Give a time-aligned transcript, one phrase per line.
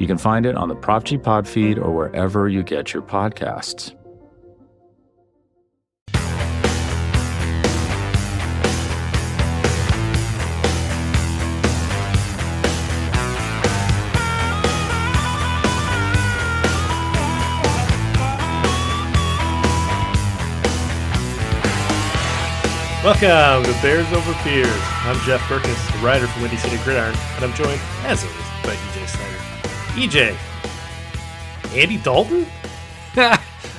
[0.00, 3.02] You can find it on the Prop G Pod feed or wherever you get your
[3.02, 3.94] podcasts.
[23.04, 24.66] Welcome to Bears Over Beers.
[25.04, 29.06] I'm Jeff the writer for Windy City Gridiron, and I'm joined, as always, by EJ
[29.06, 29.29] Snyder.
[29.94, 30.36] EJ,
[31.74, 32.46] Andy Dalton?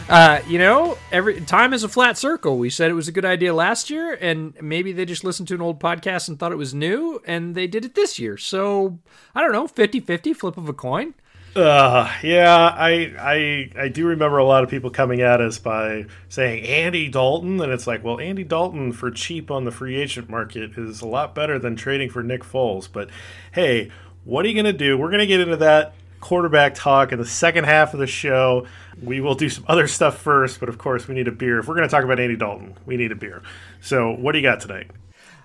[0.09, 2.57] uh, you know, every time is a flat circle.
[2.57, 5.55] We said it was a good idea last year, and maybe they just listened to
[5.55, 8.37] an old podcast and thought it was new, and they did it this year.
[8.37, 8.99] So,
[9.34, 11.13] I don't know, 50 50, flip of a coin.
[11.55, 16.05] Uh, yeah, I, I I do remember a lot of people coming at us by
[16.29, 20.29] saying Andy Dalton, and it's like, well, Andy Dalton for cheap on the free agent
[20.29, 22.87] market is a lot better than trading for Nick Foles.
[22.91, 23.09] But
[23.54, 23.91] hey,
[24.23, 24.98] what are you gonna do?
[24.98, 28.65] We're gonna get into that quarterback talk in the second half of the show.
[29.01, 31.59] We will do some other stuff first, but of course, we need a beer.
[31.59, 33.41] If we're gonna talk about Andy Dalton, we need a beer.
[33.81, 34.91] So, what do you got tonight?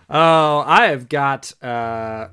[0.08, 1.52] Oh, I have got.
[1.62, 2.28] Uh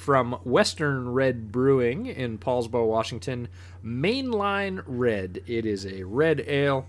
[0.00, 3.48] from Western Red Brewing in Poulsbo, Washington.
[3.84, 5.42] Mainline Red.
[5.46, 6.86] It is a red ale,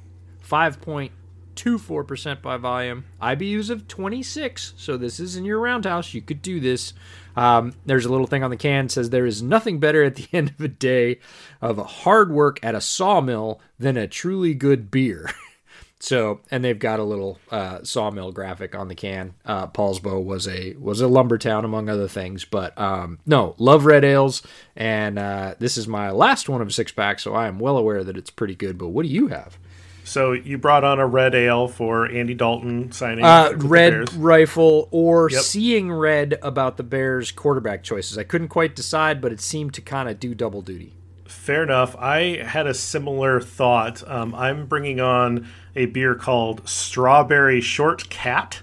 [1.64, 3.06] 5.24% by volume.
[3.22, 6.14] IBUs of 26, so this is in your roundhouse.
[6.14, 6.94] You could do this.
[7.36, 10.28] Um, there's a little thing on the can says there is nothing better at the
[10.34, 11.20] end of a day
[11.62, 15.30] of hard work at a sawmill than a truly good beer.
[16.03, 19.36] So, and they've got a little uh, sawmill graphic on the can.
[19.46, 23.85] Uh, Poulsbo was a was a lumber town among other things, but um, no, love
[23.85, 24.41] red ales,
[24.75, 28.03] and uh, this is my last one of six pack, so I am well aware
[28.03, 28.80] that it's pretty good.
[28.80, 29.59] But what do you have?
[30.11, 33.23] So you brought on a red ale for Andy Dalton signing.
[33.23, 35.41] Uh, red rifle or yep.
[35.41, 38.17] seeing red about the Bears quarterback choices.
[38.17, 40.91] I couldn't quite decide, but it seemed to kind of do double duty.
[41.23, 41.95] Fair enough.
[41.97, 44.05] I had a similar thought.
[44.05, 48.59] Um, I'm bringing on a beer called Strawberry Short Cat.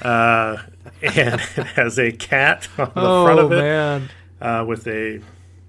[0.00, 0.58] Uh,
[1.02, 4.10] and it has a cat on the oh, front of it man.
[4.40, 5.20] Uh, with a,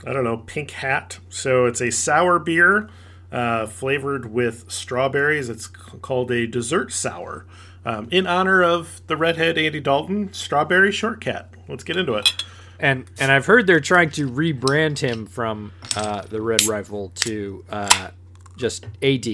[0.06, 1.18] I don't know, pink hat.
[1.30, 2.92] So it's a sour beer
[3.32, 5.50] uh, flavored with strawberries.
[5.50, 7.46] It's called a dessert sour
[7.86, 11.54] um, in honor of the redhead Andy Dalton, Strawberry Short Cat.
[11.68, 12.44] Let's get into it.
[12.80, 17.66] And and I've heard they're trying to rebrand him from uh, the Red Rifle to
[17.70, 18.12] uh,
[18.56, 19.28] just AD.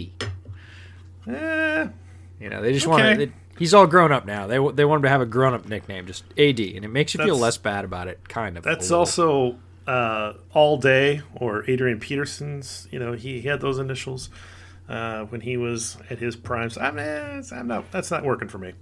[1.28, 1.88] Eh,
[2.39, 3.07] you know, they just okay.
[3.07, 3.31] want to.
[3.57, 4.47] He's all grown up now.
[4.47, 7.13] They they want him to have a grown up nickname, just AD, and it makes
[7.13, 8.63] you that's, feel less bad about it, kind of.
[8.63, 12.88] That's also uh, all day or Adrian Peterson's.
[12.91, 14.29] You know, he, he had those initials
[14.90, 16.69] uh, when he was at his prime.
[16.69, 17.91] So I'm, eh, I'm not.
[17.91, 18.73] That's not working for me.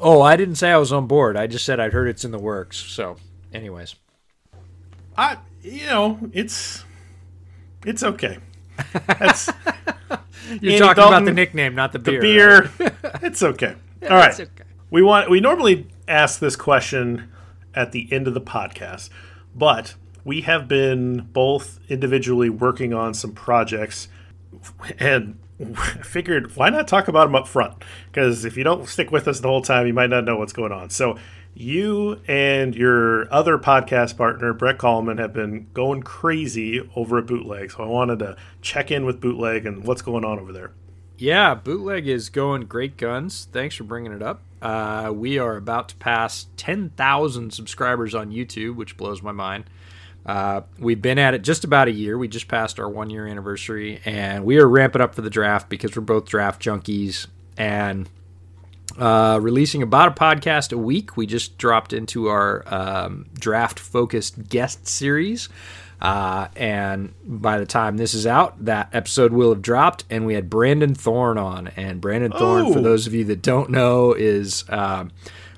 [0.00, 1.36] Oh, I didn't say I was on board.
[1.36, 2.78] I just said I'd heard it's in the works.
[2.78, 3.16] So,
[3.52, 3.94] anyways,
[5.16, 6.84] I you know it's
[7.84, 8.38] it's okay.
[9.06, 9.50] That's
[10.48, 12.20] You're Andy talking Dalton, about the nickname, not the beer.
[12.20, 12.70] The beer,
[13.04, 13.22] right?
[13.22, 13.74] it's okay.
[14.02, 14.38] yeah, All right.
[14.38, 14.64] Okay.
[14.90, 17.30] We want we normally ask this question
[17.74, 19.10] at the end of the podcast,
[19.54, 19.94] but
[20.24, 24.08] we have been both individually working on some projects
[24.98, 25.38] and
[26.02, 27.74] figured why not talk about them up front
[28.10, 30.52] because if you don't stick with us the whole time you might not know what's
[30.52, 31.16] going on so
[31.54, 37.72] you and your other podcast partner, Brett Coleman, have been going crazy over at Bootleg.
[37.72, 40.72] So I wanted to check in with Bootleg and what's going on over there.
[41.18, 43.48] Yeah, Bootleg is going great guns.
[43.52, 44.40] Thanks for bringing it up.
[44.60, 49.64] Uh, we are about to pass 10,000 subscribers on YouTube, which blows my mind.
[50.24, 52.16] Uh, we've been at it just about a year.
[52.16, 55.68] We just passed our one year anniversary, and we are ramping up for the draft
[55.68, 57.26] because we're both draft junkies.
[57.56, 58.08] And
[58.98, 61.16] uh, releasing about a podcast a week.
[61.16, 65.48] We just dropped into our um, draft focused guest series.
[66.00, 70.04] Uh, and by the time this is out, that episode will have dropped.
[70.10, 71.68] And we had Brandon Thorn on.
[71.68, 72.72] And Brandon Thorn, oh.
[72.72, 74.64] for those of you that don't know, is.
[74.68, 75.06] Uh,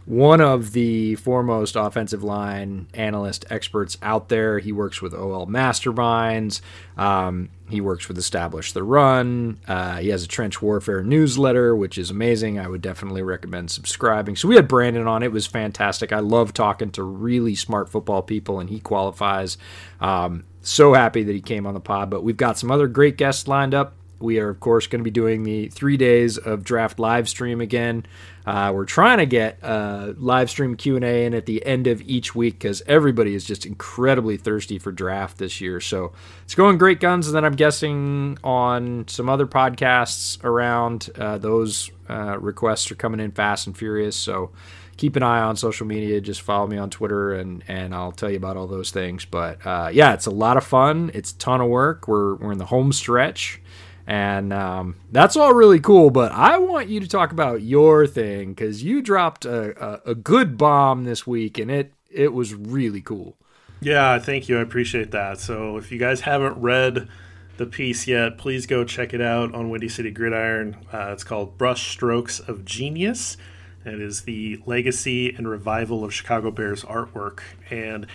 [0.07, 4.59] one of the foremost offensive line analyst experts out there.
[4.59, 6.61] He works with OL Masterminds.
[6.97, 9.59] Um, he works with Establish the Run.
[9.67, 12.59] Uh, he has a trench warfare newsletter, which is amazing.
[12.59, 14.37] I would definitely recommend subscribing.
[14.37, 15.23] So we had Brandon on.
[15.23, 16.13] It was fantastic.
[16.13, 19.57] I love talking to really smart football people, and he qualifies.
[20.01, 22.11] Um, so happy that he came on the pod.
[22.11, 23.95] But we've got some other great guests lined up.
[24.21, 27.61] We are, of course, going to be doing the three days of draft live stream
[27.61, 28.07] again.
[28.47, 31.87] Uh, we're trying to get uh, live stream Q and A in at the end
[31.87, 35.81] of each week because everybody is just incredibly thirsty for draft this year.
[35.81, 36.13] So
[36.45, 41.91] it's going great guns, and then I'm guessing on some other podcasts around uh, those
[42.09, 44.17] uh, requests are coming in fast and furious.
[44.17, 44.51] So
[44.97, 46.21] keep an eye on social media.
[46.21, 49.25] Just follow me on Twitter, and and I'll tell you about all those things.
[49.25, 51.11] But uh, yeah, it's a lot of fun.
[51.15, 52.09] It's a ton of work.
[52.09, 53.61] We're we're in the home stretch.
[54.07, 58.51] And um, that's all really cool, but I want you to talk about your thing
[58.51, 63.01] because you dropped a, a, a, good bomb this week, and it it was really
[63.01, 63.35] cool.
[63.81, 64.59] Yeah, thank you.
[64.59, 65.39] I appreciate that.
[65.39, 67.09] So if you guys haven't read
[67.57, 70.77] the piece yet, please go check it out on Windy City Gridiron.
[70.93, 73.39] Uh, it's called Brush Strokes of Genius.
[73.87, 77.41] It is the legacy and revival of Chicago Bears artwork,
[77.71, 78.07] and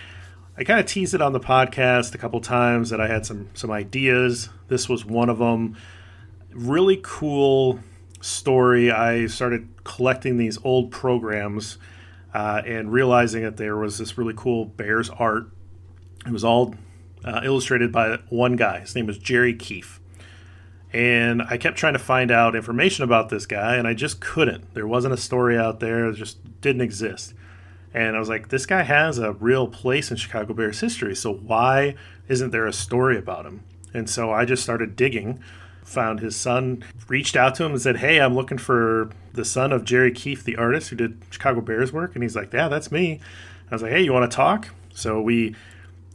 [0.60, 3.48] I kind of teased it on the podcast a couple times that I had some
[3.54, 4.50] some ideas.
[4.68, 5.74] This was one of them.
[6.52, 7.80] Really cool
[8.20, 8.90] story.
[8.90, 11.78] I started collecting these old programs
[12.34, 15.44] uh, and realizing that there was this really cool Bears art.
[16.26, 16.74] It was all
[17.24, 18.80] uh, illustrated by one guy.
[18.80, 19.98] His name was Jerry Keefe.
[20.92, 24.74] And I kept trying to find out information about this guy, and I just couldn't.
[24.74, 27.32] There wasn't a story out there, it just didn't exist.
[27.92, 31.14] And I was like, this guy has a real place in Chicago Bears history.
[31.16, 31.96] So why
[32.28, 33.64] isn't there a story about him?
[33.92, 35.40] And so I just started digging,
[35.84, 39.72] found his son, reached out to him and said, Hey, I'm looking for the son
[39.72, 42.14] of Jerry Keefe, the artist who did Chicago Bears work.
[42.14, 43.20] And he's like, Yeah, that's me.
[43.70, 44.68] I was like, Hey, you want to talk?
[44.94, 45.56] So we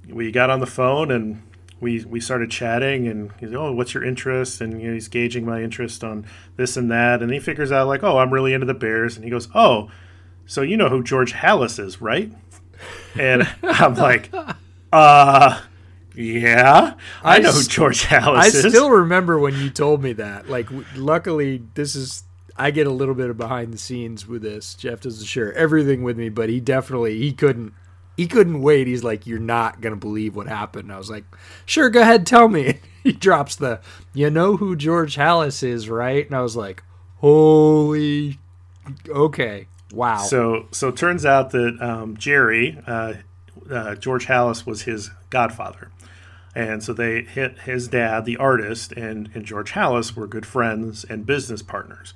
[0.07, 1.41] we got on the phone and
[1.81, 5.07] we we started chatting and he's like, oh what's your interest and you know, he's
[5.07, 6.25] gauging my interest on
[6.55, 9.25] this and that and he figures out like oh I'm really into the Bears and
[9.25, 9.89] he goes oh
[10.45, 12.31] so you know who George Halas is, right?
[13.17, 14.31] And I'm like,
[14.91, 15.61] uh,
[16.15, 18.65] yeah, I, I know who George Halas I is.
[18.65, 20.49] I still remember when you told me that.
[20.49, 22.23] Like, luckily, this is
[22.57, 24.75] I get a little bit of behind the scenes with this.
[24.75, 27.73] Jeff doesn't share everything with me, but he definitely he couldn't
[28.15, 28.87] he couldn't wait.
[28.87, 31.25] He's like, "You're not gonna believe what happened." I was like,
[31.65, 33.81] "Sure, go ahead, tell me." he drops the,
[34.13, 36.83] "You know who George Halas is, right?" And I was like,
[37.17, 38.39] "Holy,
[39.09, 40.17] okay." Wow.
[40.17, 43.13] So so it turns out that um, Jerry uh,
[43.69, 45.91] uh, George Halas was his godfather,
[46.53, 51.03] and so they hit his dad, the artist, and and George Halas were good friends
[51.03, 52.13] and business partners,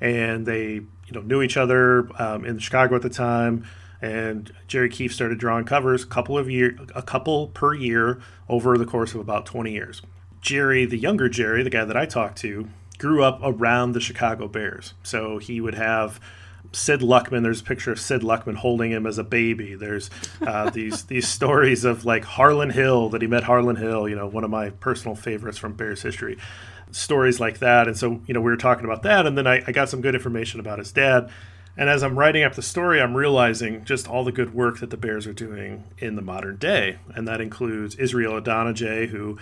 [0.00, 3.64] and they you know knew each other um, in Chicago at the time.
[4.02, 8.78] And Jerry Keefe started drawing covers a couple of year, a couple per year over
[8.78, 10.00] the course of about 20 years.
[10.40, 14.48] Jerry, the younger Jerry, the guy that I talked to, grew up around the Chicago
[14.48, 14.94] Bears.
[15.02, 16.18] So he would have
[16.72, 17.42] Sid Luckman.
[17.42, 19.74] There's a picture of Sid Luckman holding him as a baby.
[19.74, 24.08] There's uh, these these stories of like Harlan Hill that he met Harlan Hill.
[24.08, 26.38] You know, one of my personal favorites from Bears history.
[26.92, 29.62] Stories like that, and so you know we were talking about that, and then I,
[29.66, 31.30] I got some good information about his dad.
[31.76, 34.90] And as I'm writing up the story, I'm realizing just all the good work that
[34.90, 39.38] the Bears are doing in the modern day, and that includes Israel Idonije, who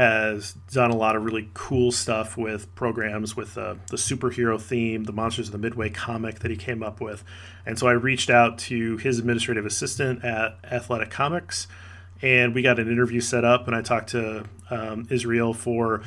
[0.00, 5.04] has done a lot of really cool stuff with programs with uh, the superhero theme,
[5.04, 7.22] the Monsters of the Midway comic that he came up with.
[7.66, 11.66] And so I reached out to his administrative assistant at Athlitacomics,
[12.22, 13.66] and we got an interview set up.
[13.66, 16.00] And I talked to um, Israel for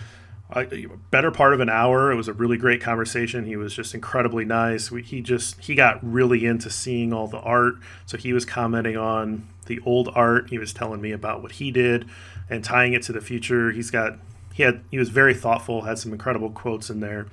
[0.49, 2.11] a better part of an hour.
[2.11, 3.45] It was a really great conversation.
[3.45, 4.89] He was just incredibly nice.
[4.89, 7.75] We, he just he got really into seeing all the art.
[8.07, 10.49] So he was commenting on the old art.
[10.49, 12.09] He was telling me about what he did
[12.49, 13.71] and tying it to the future.
[13.71, 14.17] He's got
[14.53, 17.27] he had he was very thoughtful, had some incredible quotes in there.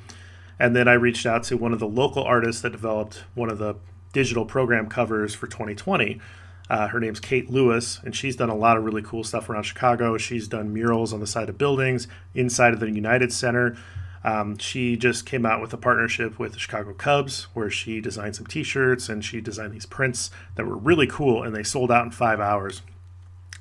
[0.58, 3.58] And then I reached out to one of the local artists that developed one of
[3.58, 3.76] the
[4.12, 6.20] digital program covers for 2020.
[6.68, 9.64] Uh, her name's Kate Lewis, and she's done a lot of really cool stuff around
[9.64, 10.16] Chicago.
[10.18, 13.76] She's done murals on the side of buildings, inside of the United Center.
[14.22, 18.36] Um, she just came out with a partnership with the Chicago Cubs where she designed
[18.36, 21.90] some t shirts and she designed these prints that were really cool and they sold
[21.90, 22.82] out in five hours.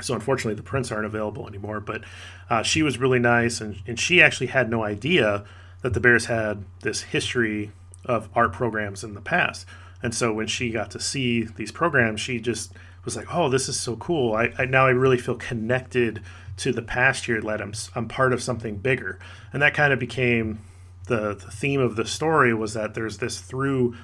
[0.02, 1.80] So unfortunately, the prints aren't available anymore.
[1.80, 2.04] But
[2.50, 5.44] uh, she was really nice, and, and she actually had no idea
[5.82, 7.72] that the Bears had this history
[8.06, 9.66] of art programs in the past.
[10.02, 13.68] And so when she got to see these programs, she just was like, "Oh, this
[13.68, 14.34] is so cool!
[14.34, 16.22] I, I now I really feel connected
[16.58, 17.42] to the past year.
[17.42, 19.20] That I'm I'm part of something bigger."
[19.52, 20.60] And that kind of became
[21.08, 23.96] the the theme of the story was that there's this through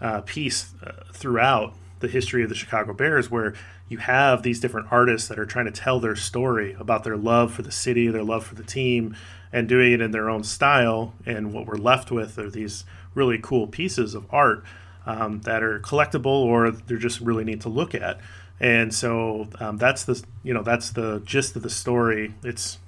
[0.00, 3.54] uh, piece uh, throughout the history of the Chicago Bears where
[3.88, 7.52] you have these different artists that are trying to tell their story about their love
[7.52, 9.14] for the city, their love for the team,
[9.52, 11.14] and doing it in their own style.
[11.26, 14.64] And what we're left with are these really cool pieces of art
[15.06, 18.20] um, that are collectible or they're just really neat to look at.
[18.60, 22.34] And so um, that's the you know that's the gist of the story.
[22.42, 22.78] It's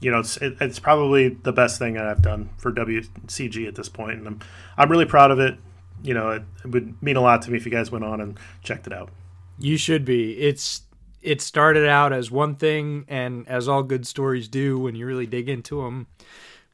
[0.00, 3.74] you know it's it, it's probably the best thing that I've done for WCG at
[3.74, 4.40] this point, and I'm
[4.76, 5.58] I'm really proud of it.
[6.02, 8.20] You know, it, it would mean a lot to me if you guys went on
[8.20, 9.08] and checked it out.
[9.58, 10.38] You should be.
[10.38, 10.82] It's
[11.22, 15.26] it started out as one thing, and as all good stories do, when you really
[15.26, 16.06] dig into them,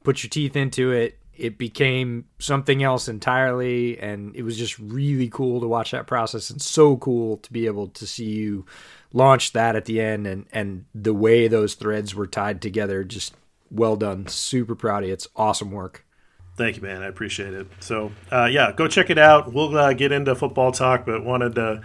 [0.02, 5.28] put your teeth into it, it became something else entirely and it was just really
[5.28, 8.66] cool to watch that process and so cool to be able to see you
[9.14, 13.34] launch that at the end and and the way those threads were tied together just
[13.70, 14.26] well done.
[14.26, 15.14] Super proud of you.
[15.14, 16.04] It's awesome work.
[16.56, 17.02] Thank you man.
[17.02, 17.66] I appreciate it.
[17.80, 19.50] So uh, yeah go check it out.
[19.50, 21.80] We'll uh, get into football talk but wanted to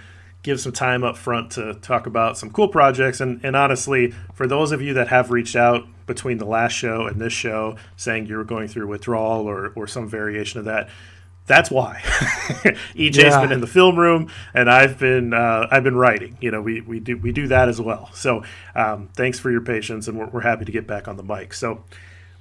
[0.45, 3.19] give some time up front to talk about some cool projects.
[3.19, 7.07] And, and honestly, for those of you that have reached out between the last show
[7.07, 10.87] and this show saying you were going through withdrawal or, or some variation of that,
[11.47, 11.99] that's why
[12.95, 13.41] EJ's yeah.
[13.41, 16.37] been in the film room and I've been uh, I've been writing.
[16.41, 18.09] You know, we, we do we do that as well.
[18.13, 18.43] So
[18.75, 21.53] um, thanks for your patience, and we're, we're happy to get back on the mic.
[21.53, 21.83] So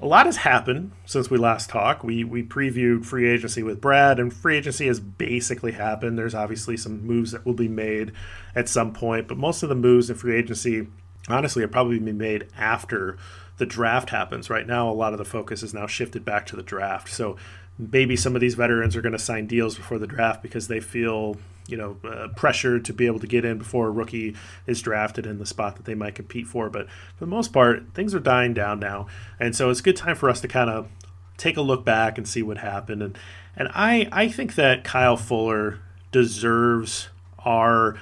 [0.00, 2.04] a lot has happened since we last talked.
[2.04, 6.18] We we previewed free agency with Brad, and free agency has basically happened.
[6.18, 8.12] There's obviously some moves that will be made
[8.54, 10.88] at some point, but most of the moves in free agency,
[11.28, 13.16] honestly, are probably be made after
[13.56, 14.50] the draft happens.
[14.50, 17.08] Right now, a lot of the focus is now shifted back to the draft.
[17.08, 17.36] So
[17.78, 20.80] maybe some of these veterans are going to sign deals before the draft because they
[20.80, 24.82] feel you know uh, pressure to be able to get in before a rookie is
[24.82, 26.68] drafted in the spot that they might compete for.
[26.68, 29.06] But for the most part, things are dying down now,
[29.40, 30.88] and so it's a good time for us to kind of
[31.36, 33.02] take a look back and see what happened.
[33.02, 33.18] And
[33.56, 35.80] and I I think that Kyle Fuller
[36.12, 37.08] deserves
[37.44, 37.96] our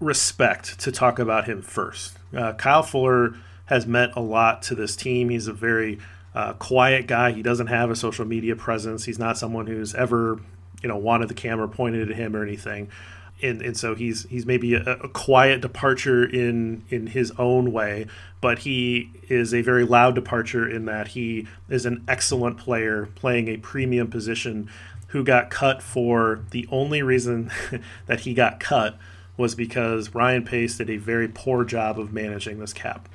[0.00, 2.16] respect to talk about him first.
[2.34, 3.34] Uh, Kyle Fuller
[3.66, 5.28] has meant a lot to this team.
[5.28, 5.98] He's a very
[6.34, 7.32] uh, quiet guy.
[7.32, 9.04] He doesn't have a social media presence.
[9.04, 10.40] He's not someone who's ever
[10.82, 12.88] you know wanted the camera pointed at him or anything
[13.42, 18.06] and and so he's he's maybe a, a, quiet departure in in his own way
[18.40, 23.48] but he is a very loud departure in that he is an excellent player playing
[23.48, 24.68] a premium position
[25.08, 27.50] who got cut for the only reason
[28.06, 28.96] that he got cut
[29.36, 33.08] was because Ryan Pace did a very poor job of managing this cap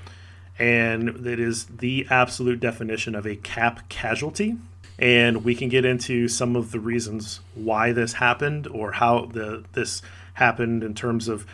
[0.60, 4.58] and it is the absolute definition of a cap casualty
[5.00, 9.64] and we can get into some of the reasons why this happened or how the
[9.74, 10.02] this
[10.36, 11.46] happened in terms of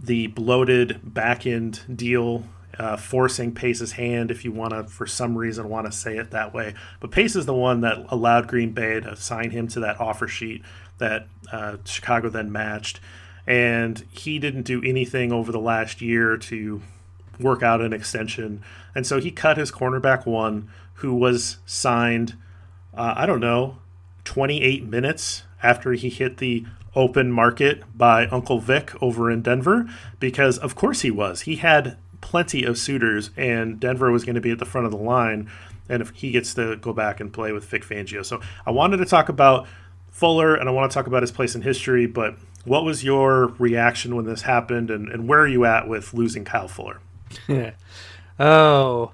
[0.00, 2.44] the bloated back end deal
[2.78, 6.30] uh, forcing Pace's hand if you want to, for some reason, want to say it
[6.30, 6.74] that way.
[7.00, 10.28] But Pace is the one that allowed Green Bay to sign him to that offer
[10.28, 10.62] sheet
[10.98, 13.00] that uh, Chicago then matched.
[13.46, 16.82] And he didn't do anything over the last year to
[17.40, 18.62] work out an extension.
[18.94, 22.34] And so he cut his cornerback one, who was signed–
[22.98, 23.78] uh, I don't know,
[24.24, 26.66] 28 minutes after he hit the
[26.96, 31.42] open market by Uncle Vic over in Denver, because of course he was.
[31.42, 34.90] He had plenty of suitors, and Denver was going to be at the front of
[34.90, 35.48] the line.
[35.88, 38.24] And if he gets to go back and play with Vic Fangio.
[38.24, 39.66] So I wanted to talk about
[40.10, 43.46] Fuller and I want to talk about his place in history, but what was your
[43.58, 46.98] reaction when this happened and, and where are you at with losing Kyle Fuller?
[48.40, 49.12] oh,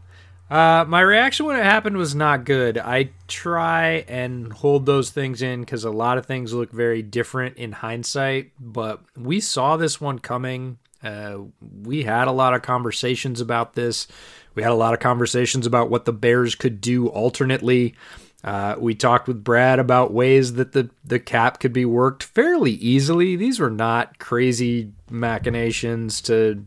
[0.51, 2.79] uh, my reaction when it happened was not good.
[2.79, 7.57] I try and hold those things in because a lot of things look very different
[7.57, 10.79] in hindsight, but we saw this one coming.
[11.03, 11.39] Uh,
[11.83, 14.07] we had a lot of conversations about this.
[14.55, 17.95] We had a lot of conversations about what the Bears could do alternately.
[18.45, 22.73] Uh, we talked with Brad about ways that the, the cap could be worked fairly
[22.73, 23.37] easily.
[23.37, 26.67] These were not crazy machinations to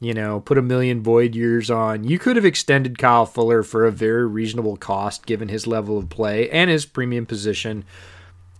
[0.00, 2.04] you know, put a million void years on.
[2.04, 6.08] You could have extended Kyle Fuller for a very reasonable cost given his level of
[6.08, 7.84] play and his premium position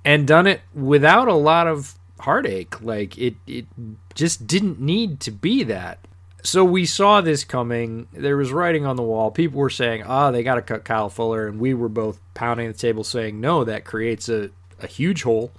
[0.05, 2.81] and done it without a lot of heartache.
[2.81, 3.67] Like it it
[4.15, 5.99] just didn't need to be that.
[6.43, 8.07] So we saw this coming.
[8.13, 9.31] There was writing on the wall.
[9.31, 12.21] People were saying, "Ah, oh, they got to cut Kyle Fuller," and we were both
[12.35, 14.51] pounding the table saying, "No, that creates a
[14.81, 15.53] a huge hole."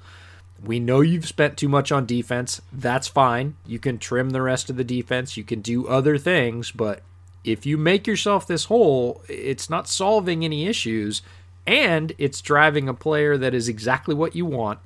[0.64, 2.62] We know you've spent too much on defense.
[2.72, 3.56] That's fine.
[3.66, 5.38] You can trim the rest of the defense.
[5.38, 7.02] You can do other things, but
[7.44, 11.22] if you make yourself this hole, it's not solving any issues
[11.68, 14.80] and it's driving a player that is exactly what you want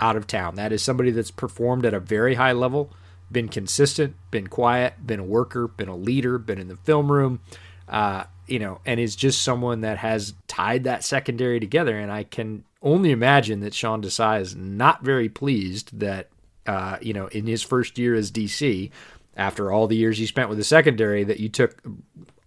[0.00, 0.56] out of town.
[0.56, 2.90] That is somebody that's performed at a very high level,
[3.30, 7.40] been consistent, been quiet, been a worker, been a leader, been in the film room,
[7.88, 11.98] uh, you know, and is just someone that has tied that secondary together.
[11.98, 16.28] And I can only imagine that Sean Desai is not very pleased that,
[16.66, 18.90] uh, you know, in his first year as DC,
[19.36, 21.82] after all the years he spent with the secondary, that you took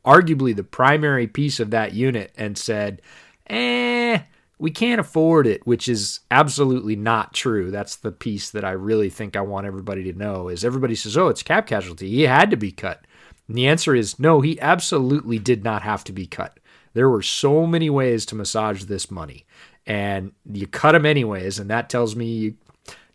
[0.05, 3.01] arguably the primary piece of that unit and said,
[3.47, 4.19] eh,
[4.57, 7.69] we can't afford it, which is absolutely not true.
[7.69, 11.17] That's the piece that I really think I want everybody to know is everybody says,
[11.17, 12.09] "Oh, it's cap casualty.
[12.09, 13.05] He had to be cut."
[13.47, 16.59] And the answer is no, he absolutely did not have to be cut.
[16.93, 19.45] There were so many ways to massage this money.
[19.89, 22.55] And you cut him anyways, and that tells me you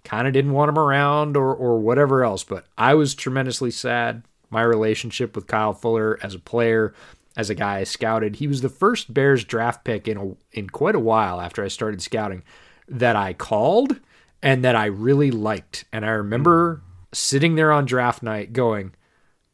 [0.03, 4.25] kind of didn't want him around or or whatever else, but I was tremendously sad.
[4.51, 6.93] My relationship with Kyle Fuller as a player
[7.37, 8.37] as a guy I scouted.
[8.37, 11.69] He was the first Bears draft pick in a, in quite a while after I
[11.69, 12.43] started scouting
[12.89, 13.99] that I called
[14.43, 15.85] and that I really liked.
[15.93, 18.95] And I remember sitting there on draft night going,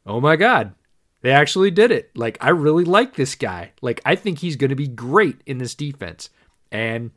[0.07, 0.73] "Oh my god,
[1.21, 2.17] they actually did it.
[2.17, 3.73] Like I really like this guy.
[3.79, 6.31] Like I think he's going to be great in this defense."
[6.71, 7.11] And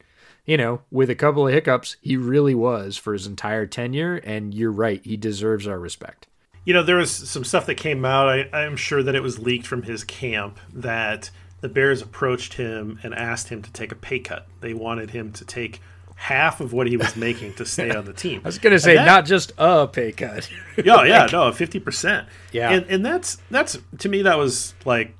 [0.44, 4.52] you know, with a couple of hiccups, he really was for his entire tenure and
[4.52, 6.28] you're right, he deserves our respect
[6.64, 8.28] you know, there was some stuff that came out.
[8.28, 11.30] I, I'm sure that it was leaked from his camp that
[11.60, 14.46] the Bears approached him and asked him to take a pay cut.
[14.60, 15.80] They wanted him to take
[16.16, 18.40] half of what he was making to stay on the team.
[18.44, 20.48] I was going to say that, not just a pay cut.
[20.84, 22.28] yeah, yeah, no, fifty percent.
[22.52, 25.14] Yeah, and, and that's that's to me that was like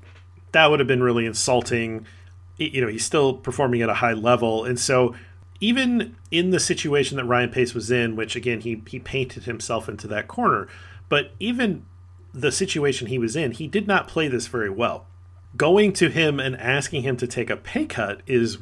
[0.53, 2.07] that would have been really insulting.
[2.57, 5.15] You know, he's still performing at a high level, and so
[5.61, 9.89] even in the situation that Ryan Pace was in, which again he he painted himself
[9.89, 10.69] into that corner.
[11.09, 11.85] But even
[12.33, 15.07] the situation he was in, he did not play this very well.
[15.57, 18.59] Going to him and asking him to take a pay cut is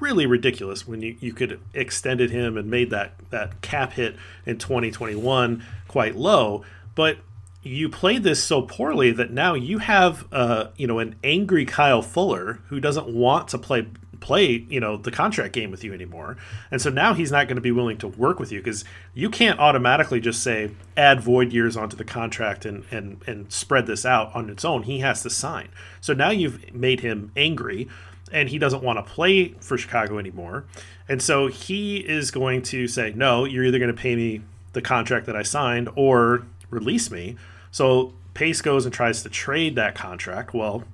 [0.00, 4.58] really ridiculous when you, you could extended him and made that, that cap hit in
[4.58, 6.64] 2021 quite low.
[6.94, 7.18] But
[7.62, 12.02] you played this so poorly that now you have uh, you know an angry Kyle
[12.02, 13.86] Fuller who doesn't want to play
[14.22, 16.36] play, you know, the contract game with you anymore.
[16.70, 19.28] And so now he's not going to be willing to work with you because you
[19.28, 24.06] can't automatically just say add void years onto the contract and, and, and spread this
[24.06, 24.84] out on its own.
[24.84, 25.68] He has to sign.
[26.00, 27.88] So now you've made him angry
[28.30, 30.64] and he doesn't want to play for Chicago anymore.
[31.08, 34.40] And so he is going to say, no, you're either going to pay me
[34.72, 37.36] the contract that I signed or release me.
[37.72, 40.54] So Pace goes and tries to trade that contract.
[40.54, 40.84] Well,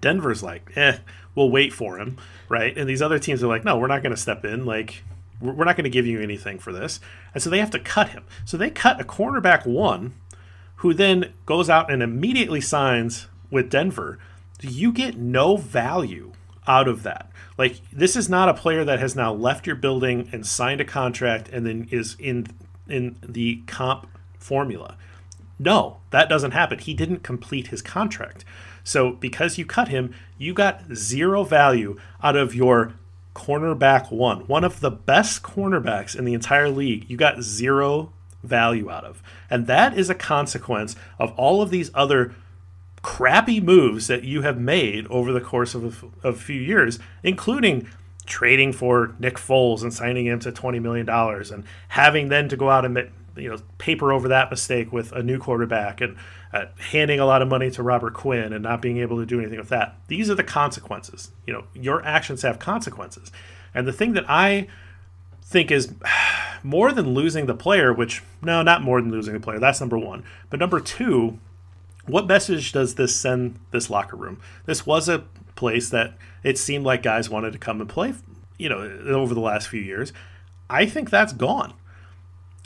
[0.00, 0.98] Denver's like, eh,
[1.34, 2.18] we'll wait for him,
[2.48, 2.76] right?
[2.76, 4.64] And these other teams are like, no, we're not going to step in.
[4.64, 5.02] Like,
[5.40, 7.00] we're not going to give you anything for this.
[7.32, 8.24] And so they have to cut him.
[8.44, 10.14] So they cut a cornerback one
[10.76, 14.18] who then goes out and immediately signs with Denver.
[14.60, 16.32] You get no value
[16.66, 17.30] out of that.
[17.56, 20.84] Like, this is not a player that has now left your building and signed a
[20.84, 22.46] contract and then is in
[22.86, 24.06] in the comp
[24.38, 24.96] formula.
[25.58, 26.78] No, that doesn't happen.
[26.78, 28.44] He didn't complete his contract.
[28.82, 32.94] So because you cut him, you got zero value out of your
[33.34, 37.08] cornerback one, one of the best cornerbacks in the entire league.
[37.08, 38.12] You got zero
[38.42, 39.22] value out of.
[39.50, 42.34] And that is a consequence of all of these other
[43.02, 46.98] crappy moves that you have made over the course of a, of a few years,
[47.22, 47.88] including
[48.26, 52.70] trading for Nick Foles and signing him to $20 million and having then to go
[52.70, 56.16] out and you know paper over that mistake with a new quarterback and
[56.52, 59.40] uh, handing a lot of money to Robert Quinn and not being able to do
[59.40, 59.96] anything with that.
[60.08, 61.30] These are the consequences.
[61.46, 63.32] You know, your actions have consequences.
[63.74, 64.68] And the thing that I
[65.42, 65.94] think is
[66.62, 69.58] more than losing the player, which no, not more than losing the player.
[69.58, 70.24] That's number 1.
[70.50, 71.38] But number 2,
[72.06, 74.40] what message does this send this locker room?
[74.66, 75.24] This was a
[75.56, 78.14] place that it seemed like guys wanted to come and play,
[78.58, 80.12] you know, over the last few years.
[80.68, 81.74] I think that's gone.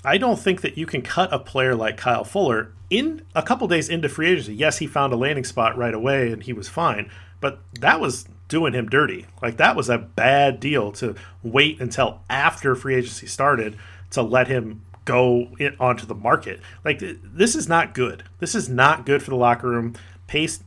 [0.04, 3.66] I don't think that you can cut a player like Kyle Fuller in a couple
[3.68, 4.54] days into free agency.
[4.54, 8.26] Yes, he found a landing spot right away and he was fine, but that was
[8.48, 9.26] doing him dirty.
[9.42, 13.76] Like that was a bad deal to wait until after free agency started
[14.11, 15.48] to let him go
[15.80, 16.61] onto the market.
[16.84, 18.24] Like this is not good.
[18.38, 19.94] This is not good for the locker room.
[20.26, 20.62] Pace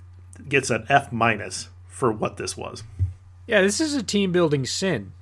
[0.47, 2.83] gets an F minus for what this was.
[3.47, 5.13] Yeah, this is a team building sin.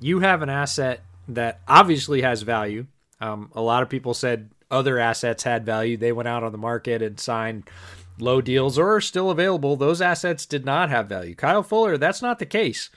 [0.00, 2.86] You have an asset that obviously has value
[3.20, 5.96] um, a lot of people said other assets had value.
[5.96, 7.68] They went out on the market and signed
[8.18, 9.76] low deals or are still available.
[9.76, 11.34] Those assets did not have value.
[11.34, 12.90] Kyle Fuller, that's not the case.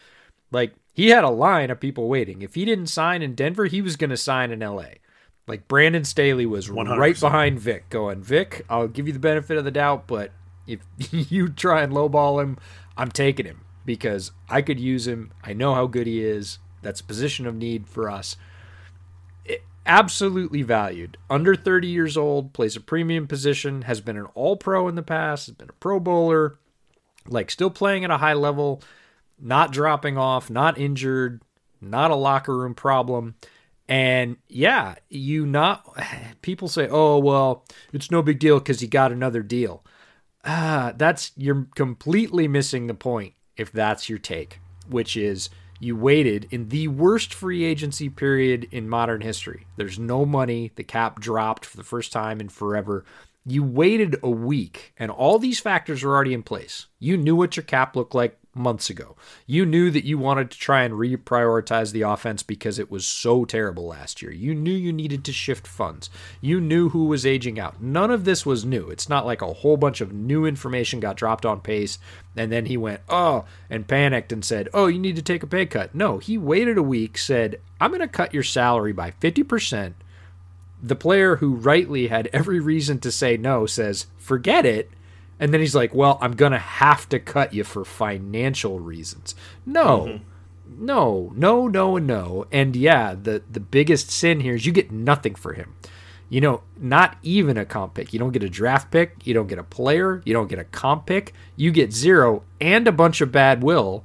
[0.51, 2.41] Like he had a line of people waiting.
[2.41, 4.99] If he didn't sign in Denver, he was going to sign in LA.
[5.47, 6.97] Like Brandon Staley was 100%.
[6.97, 10.31] right behind Vic, going, Vic, I'll give you the benefit of the doubt, but
[10.67, 10.79] if
[11.12, 12.57] you try and lowball him,
[12.95, 15.31] I'm taking him because I could use him.
[15.43, 16.59] I know how good he is.
[16.81, 18.38] That's a position of need for us
[19.86, 21.17] absolutely valued.
[21.30, 25.04] Under 30 years old, plays a premium position, has been an all pro in the
[25.04, 26.60] past, has been a pro bowler,
[27.28, 28.82] like still playing at a high level,
[29.39, 31.41] not dropping off, not injured,
[31.82, 33.36] not a locker room problem.
[33.88, 35.86] And yeah, you not
[36.41, 39.84] people say, "Oh, well, it's no big deal cuz he got another deal."
[40.46, 45.50] Ah, that's you're completely missing the point if that's your take, which is
[45.84, 49.67] You waited in the worst free agency period in modern history.
[49.76, 50.72] There's no money.
[50.76, 53.04] The cap dropped for the first time in forever.
[53.46, 56.88] You waited a week, and all these factors were already in place.
[57.00, 59.16] You knew what your cap looked like months ago.
[59.48, 63.46] You knew that you wanted to try and reprioritize the offense because it was so
[63.46, 64.32] terrible last year.
[64.32, 66.10] You knew you needed to shift funds.
[66.42, 67.82] You knew who was aging out.
[67.82, 68.89] None of this was new.
[68.89, 71.98] It's not like a whole bunch of new information got dropped on Pace
[72.36, 75.48] and then he went, oh, and panicked and said, oh, you need to take a
[75.48, 75.94] pay cut.
[75.94, 79.94] No, he waited a week, said, I'm going to cut your salary by 50%.
[80.82, 84.89] The player who rightly had every reason to say no says, forget it
[85.39, 90.00] and then he's like, "Well, I'm gonna have to cut you for financial reasons." No,
[90.00, 90.86] mm-hmm.
[90.86, 92.46] no, no, no, and no.
[92.52, 95.76] And yeah, the the biggest sin here is you get nothing for him.
[96.30, 98.12] You know, not even a comp pick.
[98.12, 99.17] You don't get a draft pick.
[99.24, 100.24] You don't get a player.
[100.26, 101.34] You don't get a comp pick.
[101.56, 104.04] You get zero and a bunch of bad will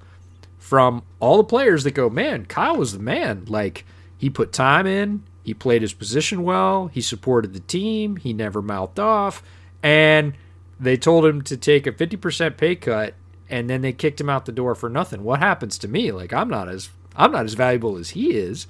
[0.68, 3.46] from all the players that go, man, Kyle was the man.
[3.48, 3.86] Like,
[4.18, 5.22] he put time in.
[5.42, 6.88] He played his position well.
[6.88, 8.16] He supported the team.
[8.16, 9.42] He never mouthed off.
[9.82, 10.34] And
[10.80, 13.14] they told him to take a 50% pay cut
[13.50, 15.24] and then they kicked him out the door for nothing.
[15.24, 16.12] What happens to me?
[16.12, 18.66] Like I'm not as I'm not as valuable as he is.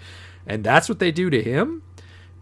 [0.47, 1.83] And that's what they do to him?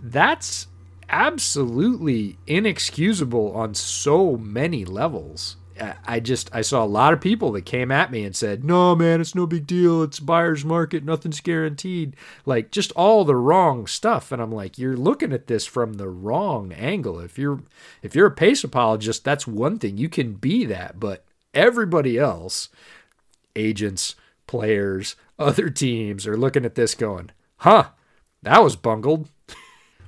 [0.00, 0.68] That's
[1.08, 5.56] absolutely inexcusable on so many levels.
[6.06, 8.94] I just I saw a lot of people that came at me and said, "No,
[8.94, 10.02] man, it's no big deal.
[10.02, 11.04] It's buyer's market.
[11.04, 14.32] Nothing's guaranteed." Like just all the wrong stuff.
[14.32, 17.20] And I'm like, "You're looking at this from the wrong angle.
[17.20, 17.60] If you're
[18.02, 19.98] if you're a pace apologist, that's one thing.
[19.98, 22.68] You can be that, but everybody else,
[23.54, 24.14] agents,
[24.46, 27.90] players, other teams are looking at this going, "Huh,
[28.42, 29.28] that was bungled."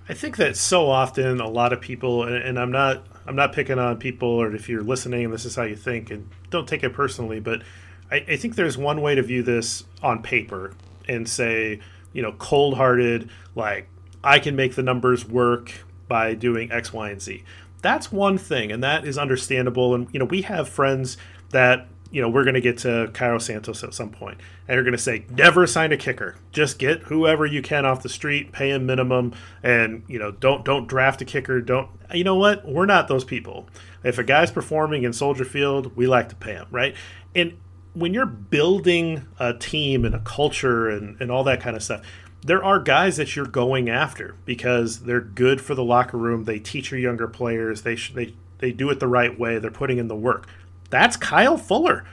[0.08, 3.78] I think that so often a lot of people, and I'm not I'm not picking
[3.78, 6.82] on people, or if you're listening and this is how you think, and don't take
[6.82, 7.62] it personally, but
[8.10, 10.72] I, I think there's one way to view this on paper
[11.06, 11.80] and say,
[12.14, 13.88] you know, cold hearted, like,
[14.24, 15.72] I can make the numbers work
[16.08, 17.44] by doing X, Y, and Z.
[17.82, 19.94] That's one thing, and that is understandable.
[19.94, 21.18] And, you know, we have friends
[21.50, 24.84] that you know, we're going to get to Cairo Santos at some point, and you're
[24.84, 26.36] going to say, never sign a kicker.
[26.52, 30.64] Just get whoever you can off the street, pay him minimum, and you know, don't
[30.64, 31.60] don't draft a kicker.
[31.60, 32.66] Don't you know what?
[32.66, 33.68] We're not those people.
[34.02, 36.94] If a guy's performing in Soldier Field, we like to pay him, right?
[37.34, 37.58] And
[37.94, 42.02] when you're building a team and a culture and, and all that kind of stuff,
[42.42, 46.44] there are guys that you're going after because they're good for the locker room.
[46.44, 47.82] They teach your younger players.
[47.82, 49.58] They sh- they they do it the right way.
[49.58, 50.46] They're putting in the work
[50.90, 52.04] that's Kyle Fuller.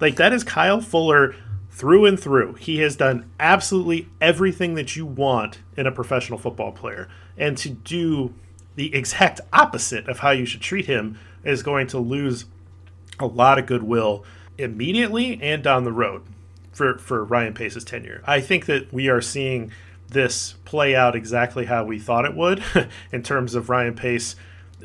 [0.00, 1.34] Like that is Kyle Fuller
[1.70, 2.54] through and through.
[2.54, 7.08] He has done absolutely everything that you want in a professional football player.
[7.36, 8.34] And to do
[8.76, 12.46] the exact opposite of how you should treat him is going to lose
[13.18, 14.24] a lot of goodwill
[14.58, 16.22] immediately and down the road
[16.72, 18.22] for, for Ryan Pace's tenure.
[18.26, 19.70] I think that we are seeing
[20.08, 22.62] this play out exactly how we thought it would
[23.12, 24.36] in terms of Ryan Pace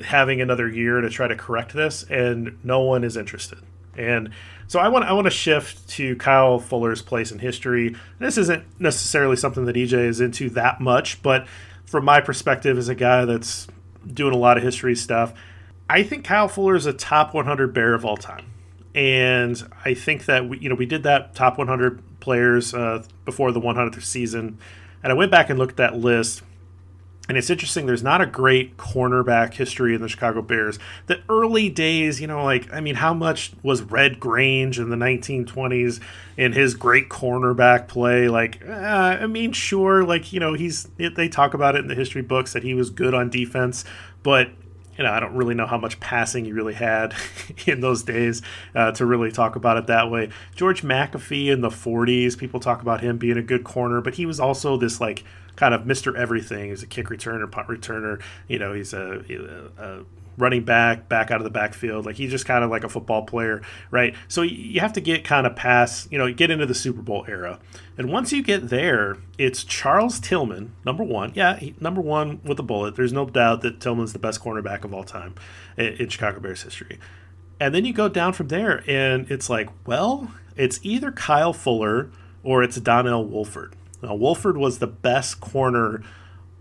[0.04, 3.60] having another year to try to correct this, and no one is interested.
[3.98, 4.32] And
[4.68, 7.96] so I want I want to shift to Kyle Fuller's place in history.
[8.20, 11.48] This isn't necessarily something that EJ is into that much, but
[11.86, 13.68] from my perspective as a guy that's
[14.08, 15.34] doing a lot of history stuff,
[15.90, 18.46] I think Kyle Fuller is a top 100 Bear of all time.
[18.96, 23.52] And I think that we, you know we did that top 100 players uh, before
[23.52, 24.58] the 100th season,
[25.04, 26.44] and I went back and looked at that list
[27.30, 30.80] and it's interesting, there's not a great cornerback history in the Chicago Bears.
[31.06, 34.96] The early days, you know, like, I mean, how much was Red Grange in the
[34.96, 36.00] 1920s
[36.36, 38.28] in his great cornerback play?
[38.28, 38.72] Like, uh,
[39.22, 42.54] I mean, sure, like, you know, he's, they talk about it in the history books
[42.54, 43.86] that he was good on defense,
[44.24, 44.50] but
[44.98, 47.14] you know, I don't really know how much passing he really had
[47.66, 48.42] in those days
[48.76, 50.30] uh, to really talk about it that way.
[50.56, 54.26] George McAfee in the 40s, people talk about him being a good corner, but he
[54.26, 55.24] was also this like
[55.56, 56.16] kind of Mr.
[56.16, 56.70] Everything.
[56.70, 58.22] He's a kick returner, punt returner.
[58.48, 59.24] You know, he's a,
[59.78, 60.04] a
[60.38, 62.06] running back, back out of the backfield.
[62.06, 64.16] Like he's just kind of like a football player, right?
[64.28, 67.26] So you have to get kind of past, you know, get into the Super Bowl
[67.28, 67.60] era.
[67.98, 71.32] And once you get there, it's Charles Tillman, number one.
[71.36, 72.96] Yeah, he, number one with a bullet.
[72.96, 75.36] There's no doubt that Tillman's the best cornerback of all time
[75.78, 77.00] in, in Chicago Bears history.
[77.60, 82.10] And then you go down from there, and it's like, well, it's either Kyle Fuller
[82.44, 83.76] or it's Donnell Woolford.
[84.02, 86.02] Now, Woolford was the best corner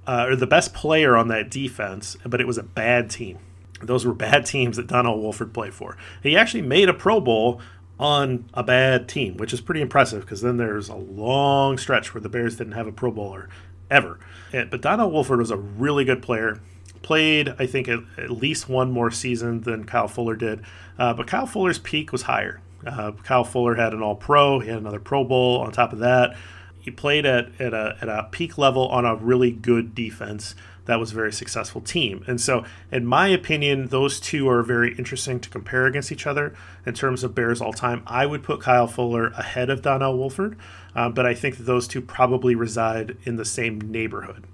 [0.07, 3.39] uh, or the best player on that defense, but it was a bad team.
[3.81, 5.97] Those were bad teams that Donnell Woolford played for.
[6.23, 7.61] He actually made a Pro Bowl
[7.99, 12.21] on a bad team, which is pretty impressive because then there's a long stretch where
[12.21, 13.49] the Bears didn't have a Pro Bowler
[13.90, 14.19] ever.
[14.53, 16.61] And, but Donnell Woolford was a really good player.
[17.03, 20.62] Played, I think, at, at least one more season than Kyle Fuller did.
[20.99, 22.61] Uh, but Kyle Fuller's peak was higher.
[22.87, 24.61] Uh, Kyle Fuller had an All Pro.
[24.61, 26.37] He had another Pro Bowl on top of that.
[26.79, 30.55] He played at, at, a, at a peak level on a really good defense
[30.87, 32.25] that was a very successful team.
[32.27, 36.55] And so, in my opinion, those two are very interesting to compare against each other
[36.87, 38.03] in terms of Bears all time.
[38.07, 40.57] I would put Kyle Fuller ahead of Donnell Woolford,
[40.95, 44.47] uh, but I think that those two probably reside in the same neighborhood.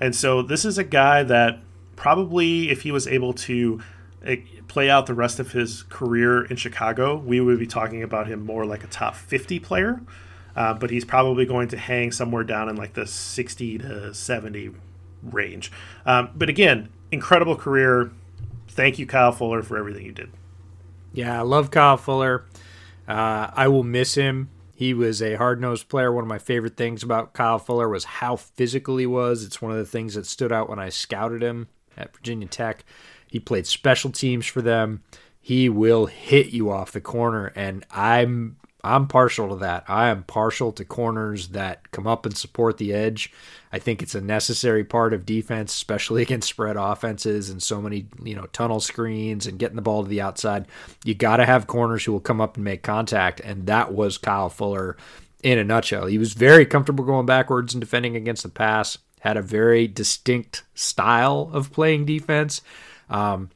[0.00, 1.60] And so, this is a guy that
[1.96, 3.80] probably, if he was able to
[4.24, 4.36] eh,
[4.68, 8.44] play out the rest of his career in Chicago, we would be talking about him
[8.44, 10.00] more like a top 50 player.
[10.56, 14.72] Uh, but he's probably going to hang somewhere down in like the 60 to 70
[15.24, 15.70] range.
[16.06, 18.10] Um, but again, incredible career.
[18.68, 20.30] Thank you, Kyle Fuller, for everything you did.
[21.12, 22.44] Yeah, I love Kyle Fuller.
[23.06, 24.50] Uh, I will miss him.
[24.74, 26.12] He was a hard nosed player.
[26.12, 29.44] One of my favorite things about Kyle Fuller was how physical he was.
[29.44, 32.84] It's one of the things that stood out when I scouted him at Virginia Tech.
[33.28, 35.02] He played special teams for them.
[35.40, 39.84] He will hit you off the corner, and I'm I'm partial to that.
[39.88, 43.32] I am partial to corners that come up and support the edge.
[43.74, 48.06] I think it's a necessary part of defense, especially against spread offenses and so many,
[48.22, 50.66] you know, tunnel screens and getting the ball to the outside.
[51.04, 54.16] You got to have corners who will come up and make contact, and that was
[54.16, 54.96] Kyle Fuller
[55.42, 56.06] in a nutshell.
[56.06, 58.96] He was very comfortable going backwards and defending against the pass.
[59.22, 62.60] Had a very distinct style of playing defense.
[63.10, 63.50] Um,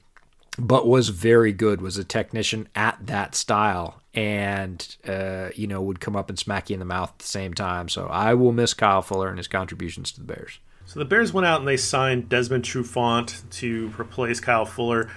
[0.59, 6.01] but was very good, was a technician at that style, and uh, you know would
[6.01, 7.89] come up and smack you in the mouth at the same time.
[7.89, 10.59] So I will miss Kyle Fuller and his contributions to the Bears.
[10.87, 15.11] So the Bears went out and they signed Desmond Trufant to replace Kyle Fuller.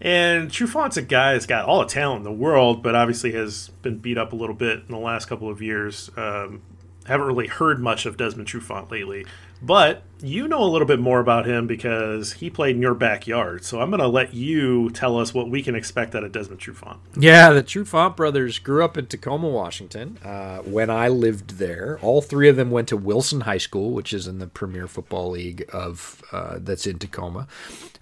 [0.00, 3.68] And Trufant's a guy that's got all the talent in the world, but obviously has
[3.82, 6.10] been beat up a little bit in the last couple of years.
[6.16, 6.62] Um,
[7.04, 9.26] haven't really heard much of Desmond Trufant lately.
[9.60, 13.64] But you know a little bit more about him because he played in your backyard.
[13.64, 16.60] So I'm going to let you tell us what we can expect out of Desmond
[16.60, 16.98] Trufant.
[17.16, 20.18] Yeah, the Trufant brothers grew up in Tacoma, Washington.
[20.24, 24.12] Uh, when I lived there, all three of them went to Wilson High School, which
[24.12, 27.46] is in the Premier Football League of uh, that's in Tacoma,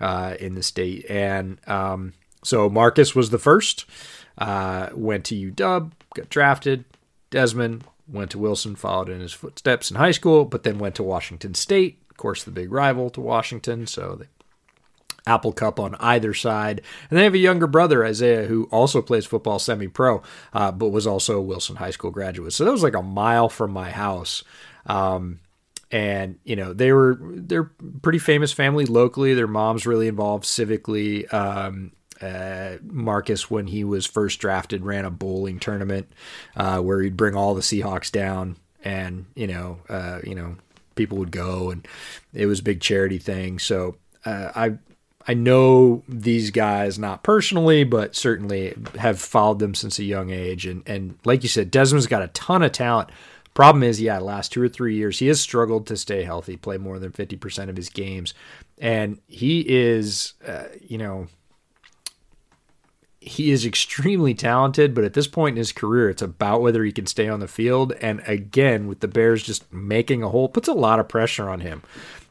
[0.00, 1.06] uh, in the state.
[1.08, 2.14] And um,
[2.44, 3.84] so Marcus was the first.
[4.38, 6.84] Uh, went to UW, got drafted.
[7.30, 11.02] Desmond went to Wilson, followed in his footsteps in high school, but then went to
[11.02, 13.86] Washington State, of course, the big rival to Washington.
[13.86, 14.26] So the
[15.26, 16.82] Apple Cup on either side.
[17.10, 20.88] And they have a younger brother, Isaiah, who also plays football semi pro, uh, but
[20.88, 22.52] was also a Wilson High School graduate.
[22.52, 24.44] So that was like a mile from my house.
[24.86, 25.40] Um,
[25.92, 27.70] and you know they were they're
[28.02, 29.34] pretty famous family locally.
[29.34, 31.32] Their mom's really involved civically.
[31.32, 36.10] Um, uh, Marcus, when he was first drafted, ran a bowling tournament
[36.56, 40.56] uh, where he'd bring all the Seahawks down, and you know, uh, you know,
[40.94, 41.86] people would go, and
[42.32, 43.58] it was a big charity thing.
[43.58, 44.78] So uh, I
[45.28, 50.66] I know these guys not personally, but certainly have followed them since a young age.
[50.66, 53.10] And and like you said, Desmond's got a ton of talent.
[53.54, 56.76] Problem is, yeah, last two or three years he has struggled to stay healthy, play
[56.76, 58.34] more than fifty percent of his games,
[58.78, 61.28] and he is, uh, you know
[63.26, 66.92] he is extremely talented, but at this point in his career, it's about whether he
[66.92, 67.92] can stay on the field.
[68.00, 71.58] And again, with the Bears just making a hole, puts a lot of pressure on
[71.58, 71.82] him.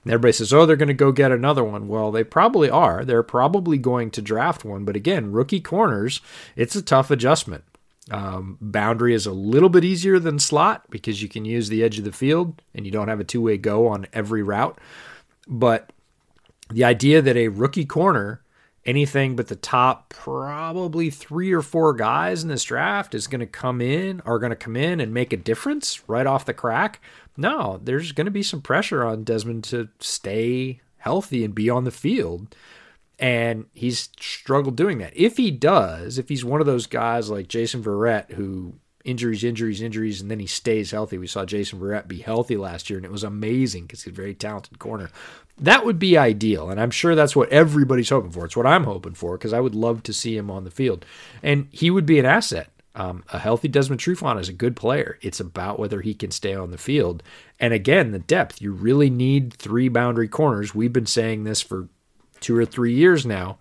[0.05, 1.89] And everybody says, oh, they're going to go get another one.
[1.89, 3.03] Well, they probably are.
[3.03, 4.86] They're probably going to draft one.
[4.86, 6.21] But again, rookie corners,
[6.55, 7.65] it's a tough adjustment.
[8.10, 11.97] Um, boundary is a little bit easier than slot because you can use the edge
[11.97, 14.79] of the field and you don't have a two way go on every route.
[15.45, 15.91] But
[16.69, 18.41] the idea that a rookie corner
[18.86, 23.48] anything but the top probably three or four guys in this draft is going to
[23.48, 27.02] come in are going to come in and make a difference right off the crack.
[27.36, 31.84] No there's going to be some pressure on desmond to stay healthy and be on
[31.84, 32.56] the field
[33.17, 35.15] and he's struggled doing that.
[35.15, 39.82] If he does if he's one of those guys like jason verrett who injuries, injuries,
[39.82, 41.18] injuries, and then he stays healthy.
[41.18, 44.15] We saw Jason Verrett be healthy last year, and it was amazing because he's a
[44.15, 45.10] very talented corner.
[45.58, 48.44] That would be ideal, and I'm sure that's what everybody's hoping for.
[48.46, 51.06] It's what I'm hoping for because I would love to see him on the field,
[51.41, 52.70] and he would be an asset.
[52.96, 55.20] Um, a healthy Desmond Trufant is a good player.
[55.22, 57.24] It's about whether he can stay on the field.
[57.60, 58.62] And again, the depth.
[58.62, 60.74] You really need three boundary corners.
[60.74, 61.89] We've been saying this for
[62.39, 63.58] two or three years now.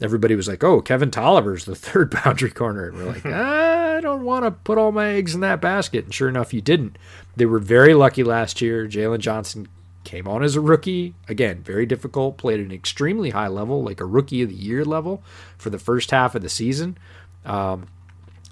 [0.00, 4.24] Everybody was like, "Oh, Kevin Toliver's the third boundary corner," and we're like, "I don't
[4.24, 6.98] want to put all my eggs in that basket." And sure enough, you didn't.
[7.36, 8.86] They were very lucky last year.
[8.86, 9.68] Jaylon Johnson
[10.04, 11.14] came on as a rookie.
[11.28, 14.84] Again, very difficult, played at an extremely high level, like a rookie of the year
[14.84, 15.22] level
[15.58, 16.96] for the first half of the season.
[17.44, 17.88] Um,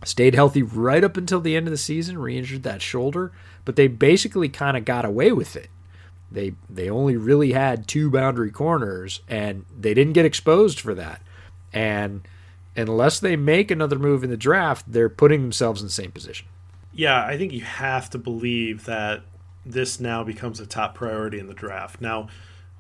[0.05, 3.33] stayed healthy right up until the end of the season, re injured that shoulder,
[3.65, 5.69] but they basically kind of got away with it.
[6.31, 11.23] They, they only really had two boundary corners and they didn't get exposed for that.
[11.75, 12.27] And
[12.77, 16.47] unless they make another move in the draft, they're putting themselves in the same position.
[16.93, 19.23] Yeah, I think you have to believe that
[19.67, 22.01] this now becomes a top priority in the draft.
[22.01, 22.29] Now,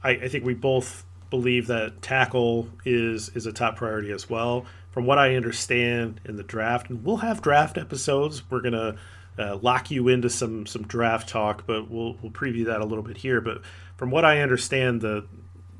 [0.02, 4.66] I, I think we both believe that tackle is is a top priority as well.
[4.92, 8.48] From what I understand in the draft, and we'll have draft episodes.
[8.48, 8.96] We're gonna
[9.36, 13.02] uh, lock you into some some draft talk, but we'll we'll preview that a little
[13.02, 13.40] bit here.
[13.40, 13.62] But
[13.96, 15.26] from what I understand, the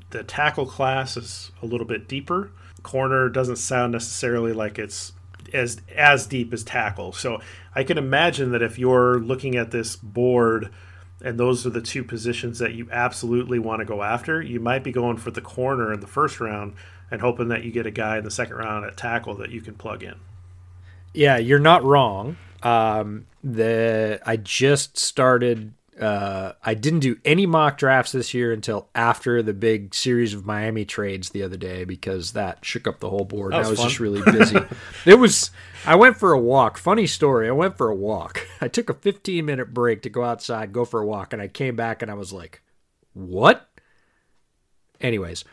[0.09, 2.51] the tackle class is a little bit deeper.
[2.85, 5.13] Corner doesn't sound necessarily like it's
[5.51, 7.11] as as deep as tackle.
[7.13, 7.41] So
[7.73, 10.71] I can imagine that if you're looking at this board
[11.19, 14.83] and those are the two positions that you absolutely want to go after, you might
[14.83, 16.75] be going for the corner in the first round
[17.09, 19.61] and hoping that you get a guy in the second round at tackle that you
[19.61, 20.15] can plug in.
[21.11, 22.37] Yeah, you're not wrong.
[22.61, 28.89] Um, the I just started uh, I didn't do any mock drafts this year until
[28.93, 33.09] after the big series of Miami trades the other day because that shook up the
[33.09, 33.53] whole board.
[33.53, 33.87] Was I was fun.
[33.87, 34.59] just really busy.
[35.05, 35.51] it was.
[35.85, 36.77] I went for a walk.
[36.77, 37.47] Funny story.
[37.47, 38.45] I went for a walk.
[38.61, 41.47] I took a 15 minute break to go outside, go for a walk, and I
[41.47, 42.61] came back and I was like,
[43.13, 43.69] "What?"
[44.99, 45.45] Anyways,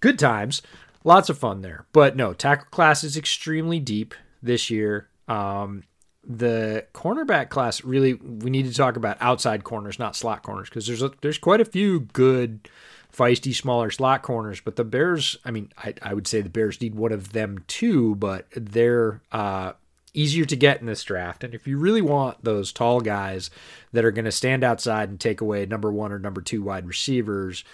[0.00, 0.62] good times.
[1.04, 1.86] Lots of fun there.
[1.92, 5.08] But no, tackle class is extremely deep this year.
[5.28, 5.82] Um,
[6.24, 10.86] the cornerback class really we need to talk about outside corners, not slot corners, because
[10.86, 12.68] there's a, there's quite a few good,
[13.12, 14.60] feisty smaller slot corners.
[14.60, 17.64] But the Bears, I mean, I, I would say the Bears need one of them
[17.66, 19.72] too, but they're uh,
[20.14, 21.42] easier to get in this draft.
[21.42, 23.50] And if you really want those tall guys
[23.92, 26.86] that are going to stand outside and take away number one or number two wide
[26.86, 27.64] receivers,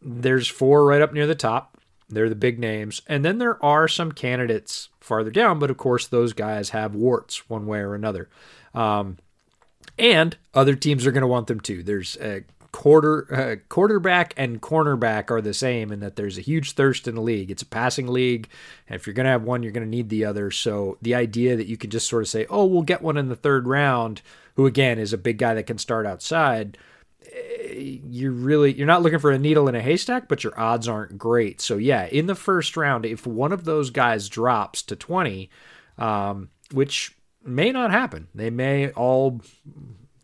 [0.00, 1.78] there's four right up near the top.
[2.14, 3.02] They're the big names.
[3.06, 7.48] And then there are some candidates farther down, but of course, those guys have warts
[7.48, 8.28] one way or another.
[8.74, 9.18] Um,
[9.98, 11.82] and other teams are going to want them too.
[11.82, 16.72] There's a quarter uh, quarterback and cornerback are the same in that there's a huge
[16.72, 17.50] thirst in the league.
[17.50, 18.48] It's a passing league,
[18.88, 20.50] and if you're going to have one, you're going to need the other.
[20.50, 23.28] So the idea that you can just sort of say, "Oh, we'll get one in
[23.28, 24.22] the third round,"
[24.56, 26.78] who again is a big guy that can start outside
[27.74, 31.18] you're really you're not looking for a needle in a haystack, but your odds aren't
[31.18, 31.60] great.
[31.60, 35.50] So yeah, in the first round, if one of those guys drops to 20,
[35.98, 39.40] um, which may not happen, they may all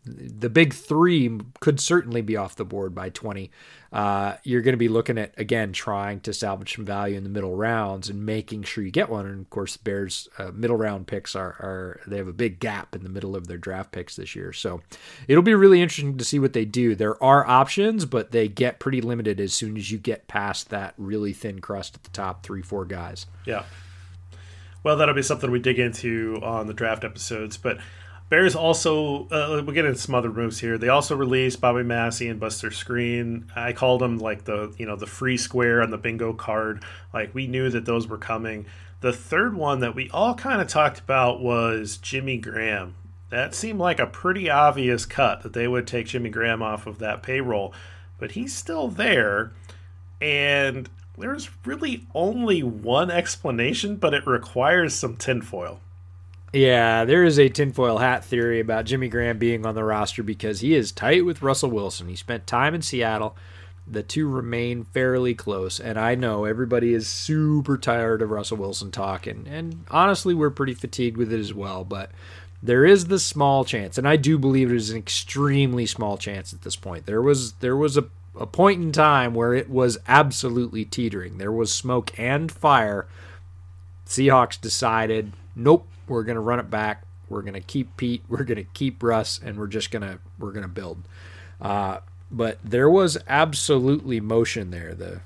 [0.05, 3.51] the big three could certainly be off the board by 20.
[3.91, 7.29] Uh, you're going to be looking at, again, trying to salvage some value in the
[7.29, 9.25] middle rounds and making sure you get one.
[9.25, 12.59] And of course, the Bears' uh, middle round picks are, are, they have a big
[12.59, 14.53] gap in the middle of their draft picks this year.
[14.53, 14.81] So
[15.27, 16.93] it'll be really interesting to see what they do.
[16.93, 20.93] There are options, but they get pretty limited as soon as you get past that
[20.97, 23.25] really thin crust at the top three, four guys.
[23.45, 23.63] Yeah.
[24.83, 27.57] Well, that'll be something we dig into on the draft episodes.
[27.57, 27.79] But
[28.29, 30.77] Bears also, uh, we'll get into some other moves here.
[30.77, 33.45] They also released Bobby Massie and Buster Skrine.
[33.55, 36.83] I called them like the, you know, the free square on the bingo card.
[37.11, 38.67] Like we knew that those were coming.
[39.01, 42.93] The third one that we all kind of talked about was Jimmy Graham.
[43.29, 46.99] That seemed like a pretty obvious cut that they would take Jimmy Graham off of
[46.99, 47.73] that payroll,
[48.19, 49.53] but he's still there.
[50.21, 55.79] And there's really only one explanation, but it requires some tinfoil.
[56.51, 60.61] Yeah, there is a tinfoil hat theory about Jimmy Graham being on the roster because
[60.61, 62.07] he is tight with Russell Wilson.
[62.07, 63.35] He spent time in Seattle.
[63.87, 68.91] The two remain fairly close, and I know everybody is super tired of Russell Wilson
[68.91, 71.83] talking, and honestly, we're pretty fatigued with it as well.
[71.83, 72.11] But
[72.61, 76.53] there is the small chance, and I do believe it is an extremely small chance
[76.53, 77.05] at this point.
[77.07, 78.05] There was there was a,
[78.39, 81.37] a point in time where it was absolutely teetering.
[81.37, 83.07] There was smoke and fire.
[84.05, 87.03] Seahawks decided, nope, we're going to run it back.
[87.29, 88.23] We're going to keep Pete.
[88.27, 91.03] We're going to keep Russ, and we're just going to we're going to build.
[91.61, 91.99] Uh,
[92.31, 94.93] but there was absolutely motion there.
[94.93, 95.21] The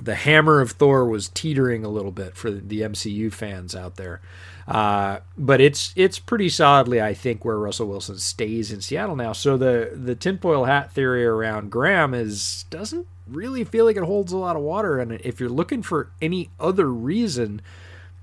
[0.00, 4.20] the hammer of Thor was teetering a little bit for the MCU fans out there.
[4.68, 9.32] Uh, but it's it's pretty solidly, I think, where Russell Wilson stays in Seattle now.
[9.32, 14.32] So the the tinfoil hat theory around Graham is doesn't really feel like it holds
[14.32, 14.98] a lot of water.
[14.98, 17.60] And if you're looking for any other reason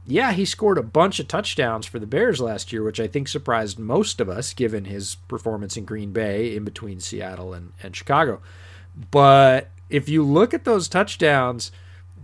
[0.05, 3.27] yeah, he scored a bunch of touchdowns for the Bears last year, which I think
[3.27, 7.95] surprised most of us given his performance in Green Bay in between Seattle and, and
[7.95, 8.41] Chicago.
[9.11, 11.71] But if you look at those touchdowns,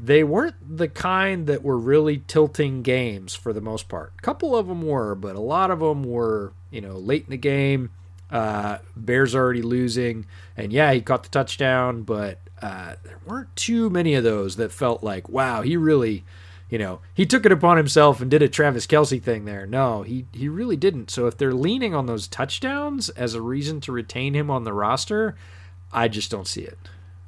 [0.02, 4.14] they weren't the kind that were really tilting games for the most part.
[4.18, 7.32] A couple of them were, but a lot of them were, you know, late in
[7.32, 7.92] the game.
[8.30, 10.26] Uh, Bears already losing,
[10.56, 14.72] and yeah, he caught the touchdown, but uh, there weren't too many of those that
[14.72, 16.24] felt like, wow, he really
[16.70, 19.66] you know, he took it upon himself and did a Travis Kelce thing there.
[19.66, 21.10] No, he he really didn't.
[21.10, 24.74] So if they're leaning on those touchdowns as a reason to retain him on the
[24.74, 25.36] roster,
[25.92, 26.78] I just don't see it.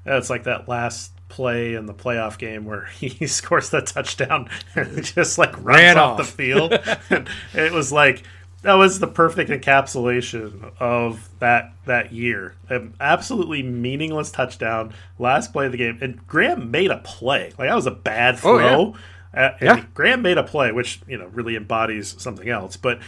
[0.05, 4.49] Yeah, it's like that last play in the playoff game where he scores that touchdown
[4.75, 6.73] and just like runs Ran off, off the field.
[7.53, 8.23] it was like
[8.61, 12.55] that was the perfect encapsulation of that that year.
[12.69, 17.53] An absolutely meaningless touchdown, last play of the game, and Graham made a play.
[17.57, 18.59] Like that was a bad throw.
[18.59, 18.99] Oh, yeah.
[19.33, 19.85] Uh, yeah.
[19.93, 22.99] Graham made a play, which you know really embodies something else, but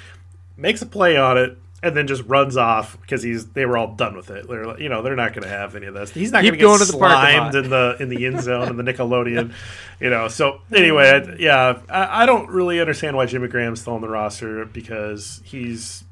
[0.56, 3.94] makes a play on it and then just runs off because he's they were all
[3.94, 4.48] done with it.
[4.48, 6.12] They're you know they're not going to have any of this.
[6.12, 9.54] He's not going to get slimed in the in the end zone in the Nickelodeon,
[10.00, 10.30] you know.
[10.30, 14.64] So anyway, yeah, I, I, don't really understand why Jimmy Graham's still on the roster
[14.64, 16.06] because he's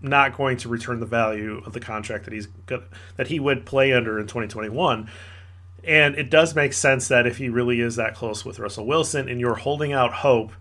[0.00, 2.84] not going to return the value of the contract that he's got,
[3.16, 5.10] that he would play under in 2021.
[5.86, 9.28] And it does make sense that if he really is that close with Russell Wilson
[9.28, 10.52] and you're holding out hope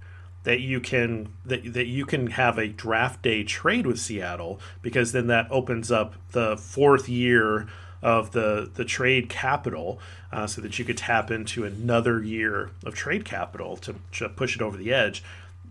[0.44, 5.12] that you can that, that you can have a draft day trade with Seattle because
[5.12, 7.68] then that opens up the fourth year
[8.04, 10.00] of the the trade capital
[10.32, 14.56] uh, so that you could tap into another year of trade capital to, to push
[14.56, 15.24] it over the edge.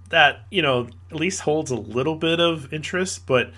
[0.09, 3.53] That you know at least holds a little bit of interest but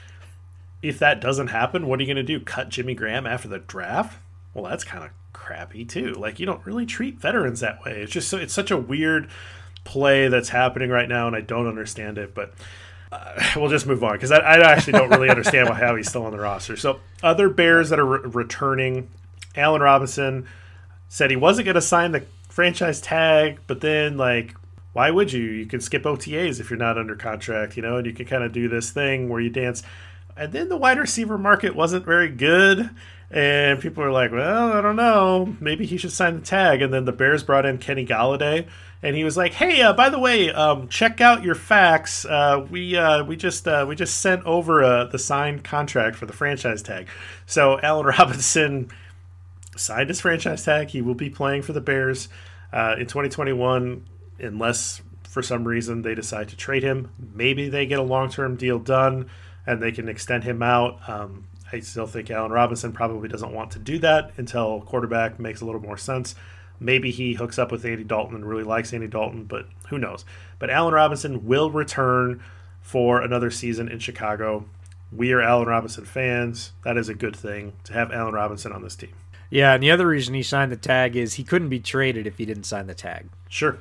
[0.83, 2.45] if that doesn't happen what are you going to do?
[2.45, 4.19] Cut Jimmy Graham after the draft?
[4.53, 5.11] Well that's kind of
[5.47, 8.71] crappy too like you don't really treat veterans that way it's just so it's such
[8.71, 9.29] a weird
[9.87, 12.35] play that's happening right now, and I don't understand it.
[12.35, 12.53] But
[13.11, 16.27] uh, we'll just move on because I, I, actually don't really understand how he's still
[16.27, 16.77] on the roster.
[16.77, 19.09] So other Bears that are re- returning,
[19.55, 20.47] Allen Robinson
[21.09, 24.55] said he wasn't going to sign the franchise tag, but then like.
[24.93, 25.43] Why would you?
[25.43, 28.43] You can skip OTAs if you're not under contract, you know, and you can kind
[28.43, 29.83] of do this thing where you dance.
[30.39, 32.89] And then the wide receiver market wasn't very good.
[33.31, 35.57] And people are like, well, I don't know.
[35.61, 36.81] Maybe he should sign the tag.
[36.81, 38.69] And then the Bears brought in Kenny Golladay,
[39.03, 42.25] and he was like, "Hey, uh, by the way, um, check out your fax.
[42.25, 46.27] Uh, we uh, we just uh, we just sent over uh, the signed contract for
[46.27, 47.09] the franchise tag."
[47.47, 48.91] So Allen Robinson
[49.77, 50.89] signed his franchise tag.
[50.89, 52.29] He will be playing for the Bears
[52.73, 54.07] uh, in 2021,
[54.39, 57.11] unless for some reason they decide to trade him.
[57.35, 59.29] Maybe they get a long term deal done
[59.67, 61.07] and they can extend him out.
[61.09, 65.61] Um, I still think Allen Robinson probably doesn't want to do that until quarterback makes
[65.61, 66.35] a little more sense.
[66.79, 70.25] Maybe he hooks up with Andy Dalton and really likes Andy Dalton, but who knows?
[70.59, 72.43] But Allen Robinson will return
[72.81, 74.67] for another season in Chicago.
[75.11, 76.73] We are Allen Robinson fans.
[76.85, 79.15] That is a good thing to have Allen Robinson on this team.
[79.51, 82.39] Yeah, and the other reason he signed the tag is he couldn't be traded if
[82.39, 83.29] he didn't sign the tag.
[83.49, 83.79] Sure.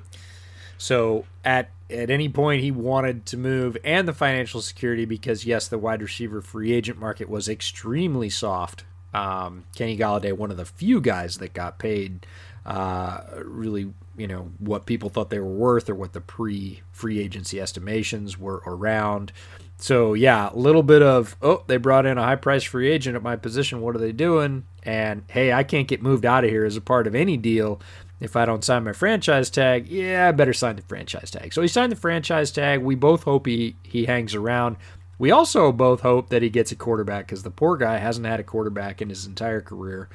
[0.77, 5.67] So at at any point he wanted to move and the financial security because yes,
[5.67, 8.85] the wide receiver free agent market was extremely soft.
[9.13, 12.25] Um, Kenny Golladay one of the few guys that got paid
[12.65, 17.19] uh, really, you know, what people thought they were worth or what the pre free
[17.19, 19.31] agency estimations were around.
[19.77, 23.15] So, yeah, a little bit of, oh, they brought in a high price free agent
[23.15, 23.81] at my position.
[23.81, 24.63] What are they doing?
[24.83, 27.81] And hey, I can't get moved out of here as a part of any deal
[28.19, 29.87] if I don't sign my franchise tag.
[29.87, 31.53] Yeah, I better sign the franchise tag.
[31.53, 32.81] So he signed the franchise tag.
[32.81, 34.77] We both hope he, he hangs around.
[35.17, 38.39] We also both hope that he gets a quarterback because the poor guy hasn't had
[38.39, 40.09] a quarterback in his entire career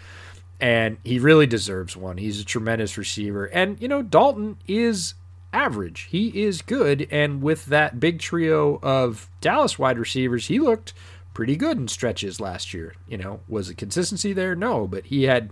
[0.61, 2.19] and he really deserves one.
[2.19, 3.47] He's a tremendous receiver.
[3.47, 5.15] And, you know, Dalton is
[5.53, 6.09] average.
[6.11, 7.09] He is good.
[7.11, 10.93] And with that big trio of Dallas wide receivers, he looked
[11.33, 12.95] pretty good in stretches last year.
[13.09, 14.55] You know, was the consistency there?
[14.55, 15.51] No, but he had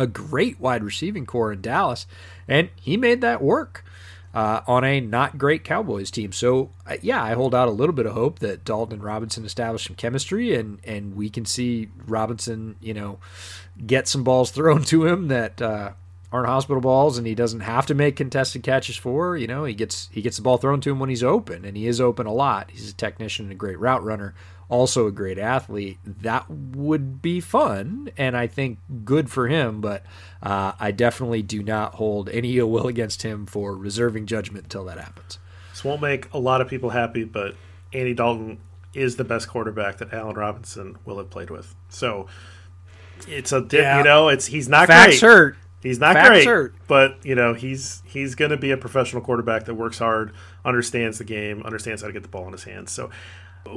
[0.00, 2.06] a great wide receiving core in Dallas,
[2.48, 3.84] and he made that work.
[4.32, 6.30] Uh, on a not great Cowboys team.
[6.30, 9.44] So uh, yeah, I hold out a little bit of hope that Dalton and Robinson
[9.44, 13.18] establish some chemistry, and and we can see Robinson, you know,
[13.84, 15.94] get some balls thrown to him that uh,
[16.32, 19.36] aren't hospital balls, and he doesn't have to make contested catches for.
[19.36, 21.76] You know, he gets he gets the ball thrown to him when he's open, and
[21.76, 22.70] he is open a lot.
[22.70, 24.34] He's a technician and a great route runner,
[24.68, 25.98] also a great athlete.
[26.04, 29.80] That would be fun, and I think good for him.
[29.80, 30.04] But
[30.42, 34.84] uh, I definitely do not hold any ill will against him for reserving judgment until
[34.84, 35.38] that happens.
[35.72, 37.56] This won't make a lot of people happy, but
[37.92, 38.58] Andy Dalton
[38.94, 41.74] is the best quarterback that Allen Robinson will have played with.
[41.88, 42.26] So
[43.28, 43.98] it's a yeah.
[43.98, 45.28] you know it's he's not Facts great.
[45.28, 45.56] hurt.
[45.82, 46.74] He's not Facts great, hurt.
[46.88, 50.32] but you know he's he's going to be a professional quarterback that works hard,
[50.64, 52.92] understands the game, understands how to get the ball in his hands.
[52.92, 53.10] So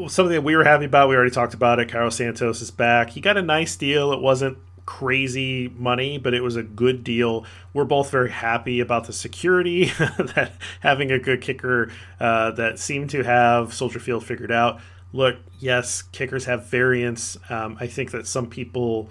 [0.07, 1.89] something that we were happy about, we already talked about it.
[1.89, 3.11] Cairo Santos is back.
[3.11, 4.11] He got a nice deal.
[4.11, 7.45] It wasn't crazy money, but it was a good deal.
[7.73, 9.85] We're both very happy about the security
[10.35, 11.89] that having a good kicker
[12.19, 14.81] uh, that seemed to have Soldier Field figured out.
[15.13, 17.37] Look, yes, kickers have variance.
[17.49, 19.09] Um, I think that some people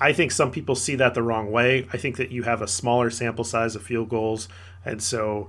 [0.00, 1.88] I think some people see that the wrong way.
[1.92, 4.48] I think that you have a smaller sample size of field goals,
[4.84, 5.48] and so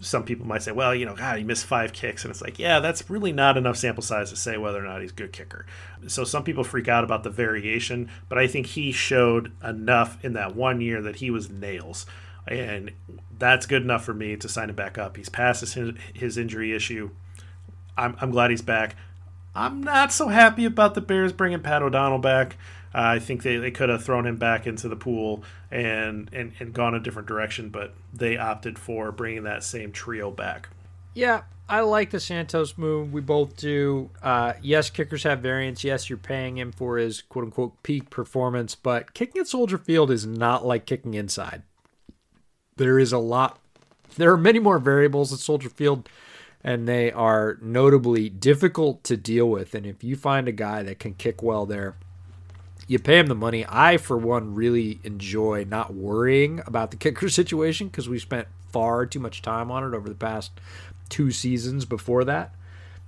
[0.00, 2.24] some people might say, well, you know, God, he missed five kicks.
[2.24, 5.02] And it's like, yeah, that's really not enough sample size to say whether or not
[5.02, 5.66] he's a good kicker.
[6.06, 10.32] So some people freak out about the variation, but I think he showed enough in
[10.32, 12.06] that one year that he was nails.
[12.48, 12.92] And
[13.38, 15.16] that's good enough for me to sign him back up.
[15.16, 17.10] He's past his, his injury issue.
[17.96, 18.96] I'm, I'm glad he's back.
[19.54, 22.56] I'm not so happy about the Bears bringing Pat O'Donnell back.
[22.94, 26.52] Uh, I think they, they could have thrown him back into the pool and, and,
[26.58, 30.68] and gone a different direction, but they opted for bringing that same trio back.
[31.14, 33.12] Yeah, I like the Santos move.
[33.12, 34.10] We both do.
[34.20, 35.84] Uh, yes, kickers have variance.
[35.84, 40.10] Yes, you're paying him for his quote unquote peak performance, but kicking at Soldier Field
[40.10, 41.62] is not like kicking inside.
[42.76, 43.60] There is a lot,
[44.16, 46.08] there are many more variables at Soldier Field,
[46.64, 49.74] and they are notably difficult to deal with.
[49.74, 51.96] And if you find a guy that can kick well there,
[52.90, 53.64] you pay him the money.
[53.68, 59.06] I, for one, really enjoy not worrying about the kicker situation because we spent far
[59.06, 60.50] too much time on it over the past
[61.08, 62.52] two seasons before that.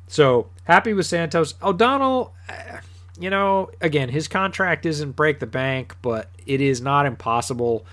[0.06, 1.54] So happy with Santos.
[1.60, 2.78] O'Donnell, eh,
[3.18, 7.84] you know, again, his contract isn't break the bank, but it is not impossible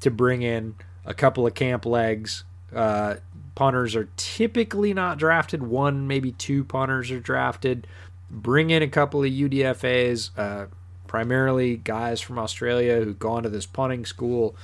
[0.00, 0.74] to bring in
[1.04, 2.42] a couple of camp legs.
[2.74, 3.16] Uh,
[3.54, 5.62] punters are typically not drafted.
[5.62, 7.86] One, maybe two punters are drafted.
[8.32, 10.30] Bring in a couple of UDFAs.
[10.36, 10.66] Uh,
[11.06, 14.56] primarily guys from Australia who've gone to this punting school,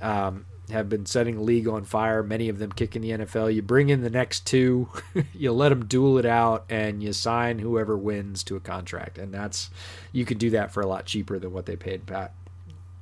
[0.00, 2.22] um, have been setting league on fire.
[2.22, 3.54] Many of them kicking the NFL.
[3.54, 4.88] You bring in the next two,
[5.34, 9.18] you let them duel it out, and you sign whoever wins to a contract.
[9.18, 9.70] And that's
[10.12, 12.32] you can do that for a lot cheaper than what they paid Pat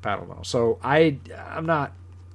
[0.04, 0.44] O'Donnell.
[0.44, 1.18] So I
[1.48, 1.92] I'm not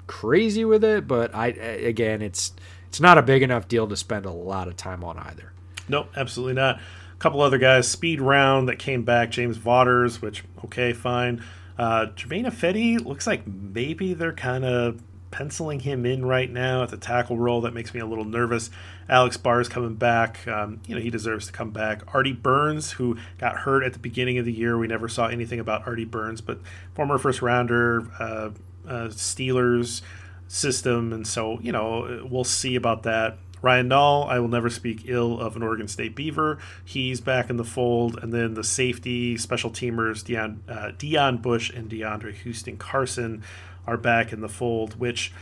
[0.08, 2.53] crazy with it, but I again it's
[2.88, 5.51] it's not a big enough deal to spend a lot of time on either.
[5.89, 6.80] Nope, absolutely not
[7.20, 7.88] couple other guys.
[7.88, 9.32] Speed round that came back.
[9.32, 11.43] James Vaughters, which okay, fine.
[11.78, 16.89] Uh, Germain Ifedi looks like maybe they're kind of penciling him in right now at
[16.89, 17.61] the tackle role.
[17.61, 18.70] That makes me a little nervous.
[19.09, 20.47] Alex Bars is coming back.
[20.47, 22.01] Um, you know, he deserves to come back.
[22.13, 24.78] Artie Burns, who got hurt at the beginning of the year.
[24.78, 26.59] We never saw anything about Artie Burns, but
[26.95, 28.49] former first rounder, uh,
[28.88, 30.01] uh, Steelers
[30.47, 31.13] system.
[31.13, 33.38] And so, you know, we'll see about that.
[33.62, 36.60] Ryan Nall, I will never speak ill of an Oregon State Beaver.
[36.84, 38.20] He's back in the fold.
[38.22, 43.43] And then the safety special teamers, Deon, uh, Deon Bush and DeAndre Houston Carson,
[43.86, 45.34] are back in the fold, which.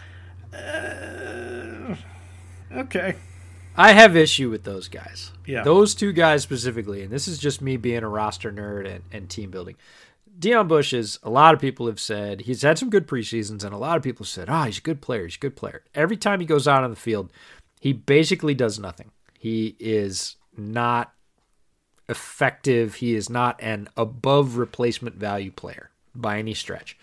[0.53, 1.95] Uh,
[2.72, 3.16] okay.
[3.78, 5.32] I have issue with those guys.
[5.45, 5.63] Yeah.
[5.63, 9.30] Those two guys specifically, and this is just me being a roster nerd and, and
[9.30, 9.76] team building.
[10.39, 13.74] Deon Bush is a lot of people have said he's had some good preseasons, and
[13.74, 15.24] a lot of people said, "Ah, oh, he's a good player.
[15.24, 17.32] He's a good player." Every time he goes out on the field,
[17.86, 19.12] he basically does nothing.
[19.38, 21.14] He is not
[22.10, 22.96] effective.
[22.96, 26.98] He is not an above replacement value player by any stretch.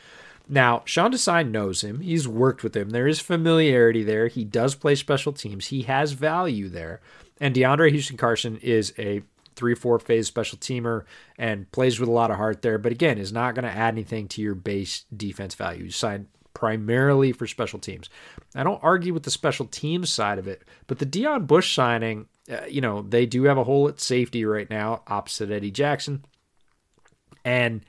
[0.49, 2.01] Now, Sean Desai knows him.
[2.01, 2.91] He's worked with him.
[2.91, 4.27] There is familiarity there.
[4.27, 5.69] He does play special teams.
[5.69, 7.01] He has value there.
[7.41, 9.23] And DeAndre Houston Carson is a
[9.55, 11.05] three, four phase special teamer
[11.39, 13.95] and plays with a lot of heart there, but again, is not going to add
[13.95, 15.85] anything to your base defense value.
[15.85, 18.09] You sign primarily for special teams.
[18.55, 22.27] I don't argue with the special teams side of it, but the Deon Bush signing,
[22.51, 26.25] uh, you know, they do have a hole at safety right now, opposite Eddie Jackson.
[27.45, 27.85] And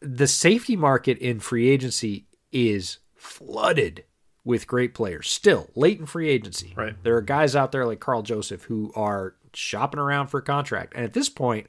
[0.00, 4.04] the safety market in free agency is flooded
[4.44, 5.28] with great players.
[5.28, 6.72] Still, late in free agency.
[6.74, 6.94] Right.
[7.02, 10.94] There are guys out there like Karl Joseph who are shopping around for a contract.
[10.94, 11.66] And at this point,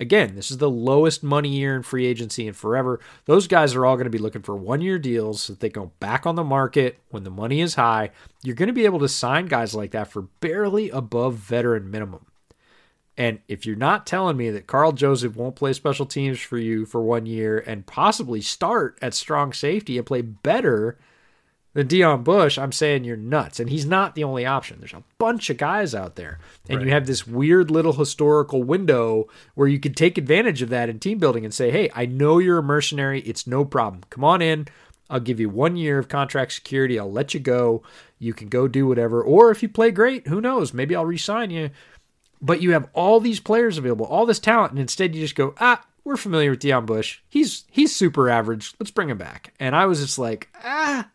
[0.00, 3.00] Again, this is the lowest money year in free agency in forever.
[3.26, 5.68] Those guys are all going to be looking for one year deals so that they
[5.68, 8.10] go back on the market when the money is high.
[8.42, 12.24] You're going to be able to sign guys like that for barely above veteran minimum.
[13.18, 16.86] And if you're not telling me that Karl Joseph won't play special teams for you
[16.86, 20.96] for one year and possibly start at strong safety and play better
[21.72, 23.60] than Deon Bush, I'm saying you're nuts.
[23.60, 24.78] And he's not the only option.
[24.80, 26.38] There's a bunch of guys out there.
[26.68, 26.86] And right.
[26.86, 30.98] you have this weird little historical window where you can take advantage of that in
[30.98, 33.20] team building and say, hey, I know you're a mercenary.
[33.20, 34.02] It's no problem.
[34.10, 34.66] Come on in.
[35.08, 36.98] I'll give you one year of contract security.
[36.98, 37.82] I'll let you go.
[38.18, 39.22] You can go do whatever.
[39.22, 40.72] Or if you play great, who knows?
[40.72, 41.70] Maybe I'll resign you.
[42.40, 45.54] But you have all these players available, all this talent, and instead you just go,
[45.58, 47.20] ah, we're familiar with Deon Bush.
[47.28, 48.72] He's he's super average.
[48.80, 49.52] Let's bring him back.
[49.60, 51.08] And I was just like, ah,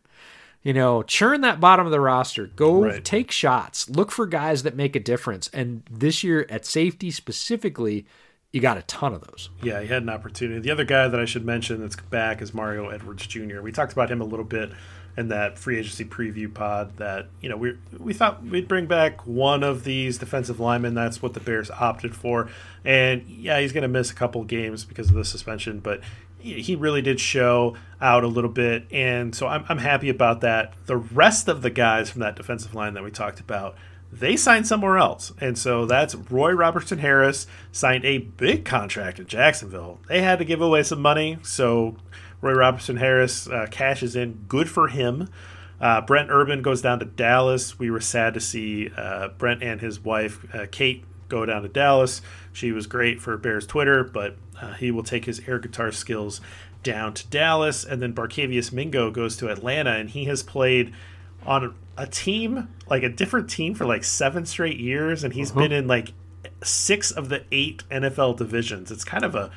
[0.66, 2.48] you know, churn that bottom of the roster.
[2.48, 3.06] Go right.
[3.06, 3.88] take shots.
[3.88, 5.48] Look for guys that make a difference.
[5.54, 8.08] And this year at safety specifically,
[8.52, 9.52] you got a ton of those.
[9.62, 10.60] Yeah, he had an opportunity.
[10.60, 13.62] The other guy that I should mention that's back is Mario Edwards Jr.
[13.62, 14.72] We talked about him a little bit
[15.18, 19.26] in that free agency preview pod that you know we we thought we'd bring back
[19.26, 20.96] one of these defensive linemen.
[20.96, 22.50] That's what the Bears opted for,
[22.84, 26.02] and yeah, he's going to miss a couple games because of the suspension, but
[26.54, 30.74] he really did show out a little bit, and so I'm, I'm happy about that.
[30.86, 33.76] The rest of the guys from that defensive line that we talked about,
[34.12, 39.26] they signed somewhere else, and so that's Roy Robertson Harris signed a big contract in
[39.26, 40.00] Jacksonville.
[40.08, 41.98] They had to give away some money, so
[42.42, 44.46] Roy Robertson Harris uh, cashes in.
[44.48, 45.30] Good for him.
[45.82, 47.78] Uh, Brent Urban goes down to Dallas.
[47.78, 51.68] We were sad to see uh, Brent and his wife uh, Kate go down to
[51.68, 52.22] Dallas.
[52.54, 56.42] She was great for Bears Twitter, but uh, he will take his air guitar skills
[56.84, 60.94] down to Dallas, and then Barkevious Mingo goes to Atlanta, and he has played
[61.46, 65.62] on a team like a different team for like seven straight years, and he's uh-huh.
[65.62, 66.14] been in like
[66.64, 68.92] six of the eight NFL divisions.
[68.92, 69.52] It's kind of a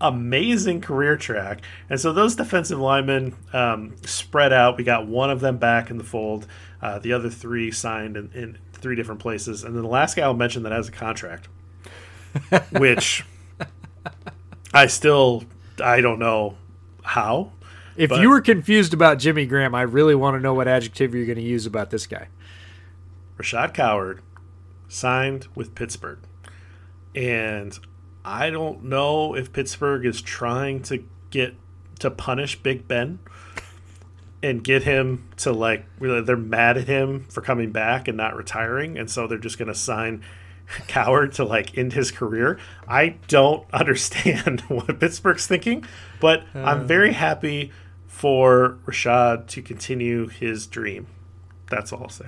[0.00, 1.62] amazing career track.
[1.90, 4.76] And so those defensive linemen um, spread out.
[4.76, 6.46] We got one of them back in the fold.
[6.80, 9.64] Uh, the other three signed in, in, three different places.
[9.64, 11.48] And then the last guy I'll mention that has a contract,
[12.72, 13.24] which
[14.72, 15.44] I still
[15.82, 16.56] I don't know
[17.02, 17.52] how.
[17.96, 21.26] If you were confused about Jimmy Graham, I really want to know what adjective you're
[21.26, 22.28] going to use about this guy.
[23.38, 24.20] Rashad Coward
[24.88, 26.20] signed with Pittsburgh.
[27.14, 27.76] And
[28.24, 31.54] I don't know if Pittsburgh is trying to get
[31.98, 33.18] to punish Big Ben
[34.42, 38.96] and get him to like they're mad at him for coming back and not retiring
[38.96, 40.22] and so they're just going to sign
[40.88, 42.58] Coward to like end his career.
[42.86, 45.84] I don't understand what Pittsburgh's thinking,
[46.20, 47.72] but uh, I'm very happy
[48.06, 51.06] for Rashad to continue his dream.
[51.70, 52.26] That's all I'll say.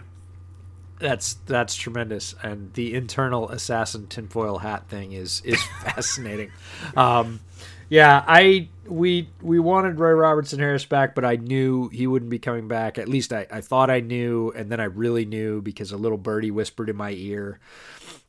[0.99, 6.51] That's that's tremendous, and the internal assassin tinfoil hat thing is is fascinating.
[6.95, 7.41] Um,
[7.89, 12.39] yeah, I we we wanted Roy Robertson Harris back, but I knew he wouldn't be
[12.39, 12.99] coming back.
[12.99, 16.19] At least I, I thought I knew, and then I really knew because a little
[16.19, 17.61] birdie whispered in my ear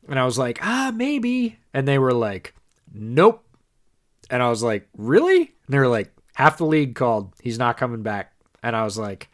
[0.08, 1.58] and I was like, ah, maybe.
[1.74, 2.54] And they were like,
[2.94, 3.44] nope.
[4.30, 5.40] And I was like, really?
[5.40, 7.34] And they were like, half the league called.
[7.42, 8.34] He's not coming back.
[8.64, 9.30] And I was like,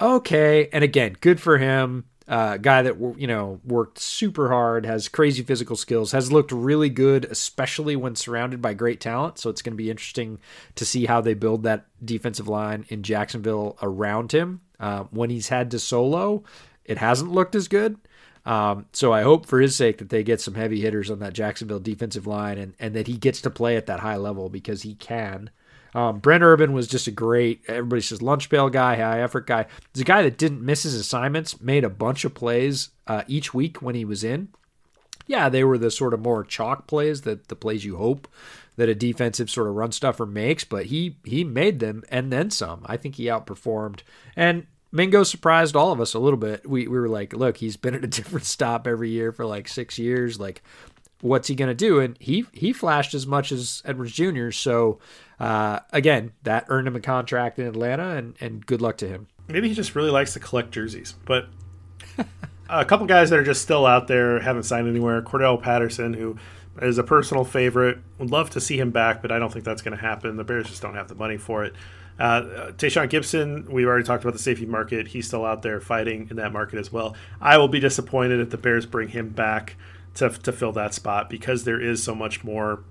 [0.00, 0.68] okay.
[0.72, 2.04] And again, good for him.
[2.30, 6.88] Uh, guy that you know worked super hard, has crazy physical skills, has looked really
[6.88, 9.36] good, especially when surrounded by great talent.
[9.36, 10.38] So it's going to be interesting
[10.76, 14.60] to see how they build that defensive line in Jacksonville around him.
[14.78, 16.44] Uh, when he's had to solo,
[16.84, 17.98] it hasn't looked as good.
[18.46, 21.34] Um, so I hope for his sake that they get some heavy hitters on that
[21.34, 24.82] Jacksonville defensive line and, and that he gets to play at that high level because
[24.82, 25.50] he can.
[25.94, 29.66] Um, Brent Urban was just a great, everybody says lunch pail guy, high effort guy.
[29.92, 33.52] He's a guy that didn't miss his assignments, made a bunch of plays uh, each
[33.52, 34.48] week when he was in.
[35.26, 38.28] Yeah, they were the sort of more chalk plays that the plays you hope
[38.76, 42.50] that a defensive sort of run stuffer makes, but he he made them and then
[42.50, 42.82] some.
[42.86, 44.00] I think he outperformed.
[44.34, 46.68] And Mingo surprised all of us a little bit.
[46.68, 49.68] We, we were like, look, he's been at a different stop every year for like
[49.68, 50.40] six years.
[50.40, 50.62] Like,
[51.20, 52.00] what's he to do?
[52.00, 54.50] And he he flashed as much as Edwards Jr.
[54.50, 54.98] So,
[55.40, 59.26] uh, again, that earned him a contract in Atlanta, and, and good luck to him.
[59.48, 61.14] Maybe he just really likes to collect jerseys.
[61.24, 61.48] But
[62.68, 65.22] a couple guys that are just still out there, haven't signed anywhere.
[65.22, 66.36] Cordarrelle Patterson, who
[66.82, 69.82] is a personal favorite, would love to see him back, but I don't think that's
[69.82, 70.36] going to happen.
[70.36, 71.74] The Bears just don't have the money for it.
[72.18, 75.08] Uh, Tashaun Gipson, we've already talked about the safety market.
[75.08, 77.16] He's still out there fighting in that market as well.
[77.40, 79.76] I will be disappointed if the Bears bring him back
[80.16, 82.84] to, to fill that spot because there is so much more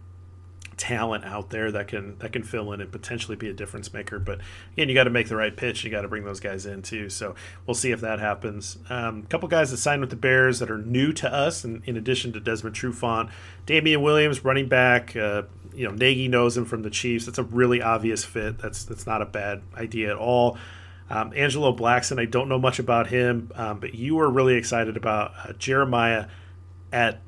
[0.80, 4.17] talent out there that can that can fill in and potentially be a difference maker.
[4.17, 4.39] But
[4.73, 5.84] again, you got to make the right pitch.
[5.84, 7.09] You got to bring those guys in too.
[7.09, 7.36] So
[7.67, 8.77] we'll see if that happens.
[8.89, 11.84] A um, couple guys that signed with the Bears that are new to us, and
[11.86, 13.30] in addition to Desmond Trufant,
[13.65, 15.15] Damien Williams, running back.
[15.15, 15.43] Uh,
[15.75, 17.25] you know, Nagy knows him from the Chiefs.
[17.25, 18.57] That's a really obvious fit.
[18.57, 20.57] That's that's not a bad idea at all.
[21.09, 24.95] Um, Angelo Blackson, I don't know much about him, um, but you were really excited
[24.95, 26.27] about uh, Jeremiah
[26.93, 27.19] at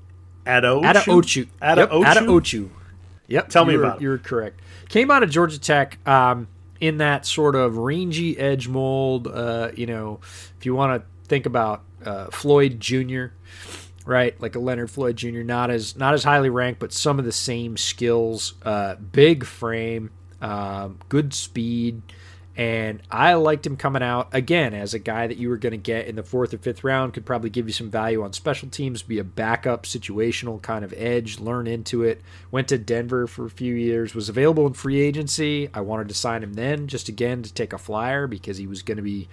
[0.45, 0.83] Attaochu.
[0.83, 1.47] Attaochu.
[1.61, 1.77] Attaochu.
[1.77, 1.89] Yep.
[1.89, 2.69] Ochu.
[3.31, 3.49] Yep.
[3.49, 4.01] Tell me about it.
[4.01, 4.59] You're correct.
[4.89, 6.47] Came out of Georgia Tech um,
[6.81, 9.27] in that sort of rangy edge mold.
[9.27, 10.19] Uh, you know,
[10.59, 13.27] if you want to think about uh, Floyd Jr.,
[14.05, 17.25] right, like a Leonard Floyd Jr., not as not as highly ranked, but some of
[17.25, 18.55] the same skills.
[18.63, 20.11] Uh, big frame,
[20.41, 22.01] um, good speed.
[22.61, 25.77] And I liked him coming out again as a guy that you were going to
[25.77, 27.11] get in the fourth or fifth round.
[27.11, 30.93] Could probably give you some value on special teams, be a backup situational kind of
[30.95, 32.21] edge, learn into it.
[32.51, 35.71] Went to Denver for a few years, was available in free agency.
[35.73, 38.83] I wanted to sign him then, just again to take a flyer because he was
[38.83, 39.27] going to be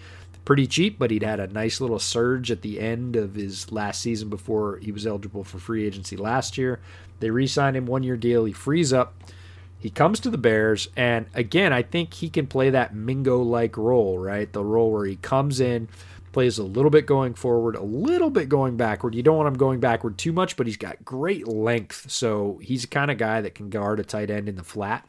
[0.47, 4.01] pretty cheap, but he'd had a nice little surge at the end of his last
[4.01, 6.81] season before he was eligible for free agency last year.
[7.20, 8.47] They re signed him one year deal.
[8.47, 9.12] He frees up
[9.79, 13.76] He comes to the Bears, and again, I think he can play that Mingo like
[13.76, 14.53] role, right?
[14.53, 15.89] The role where he comes in,
[16.33, 19.14] plays a little bit going forward, a little bit going backward.
[19.14, 22.11] You don't want him going backward too much, but he's got great length.
[22.11, 25.09] So he's the kind of guy that can guard a tight end in the flat.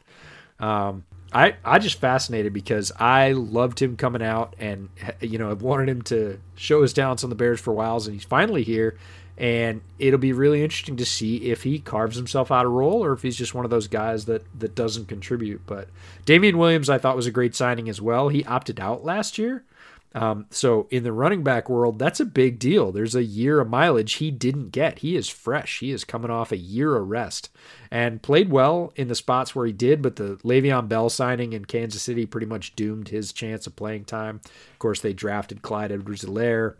[0.58, 4.88] Um, I, I just fascinated because I loved him coming out and
[5.20, 7.96] you know I've wanted him to show his talents on the Bears for a while
[7.98, 8.98] and he's finally here
[9.40, 13.14] and it'll be really interesting to see if he carves himself out a role or
[13.14, 15.62] if he's just one of those guys that that doesn't contribute.
[15.66, 15.88] But
[16.26, 18.28] Damien Williams, I thought was a great signing as well.
[18.28, 19.64] He opted out last year.
[20.12, 22.92] Um, so in the running back world, that's a big deal.
[22.92, 24.98] There's a year of mileage he didn't get.
[24.98, 25.78] He is fresh.
[25.78, 27.48] He is coming off a year of rest
[27.90, 30.02] and played well in the spots where he did.
[30.02, 34.04] But the Le'Veon Bell signing in Kansas City pretty much doomed his chance of playing
[34.04, 34.40] time.
[34.44, 36.74] Of course, they drafted Clyde Edwards-Helaire.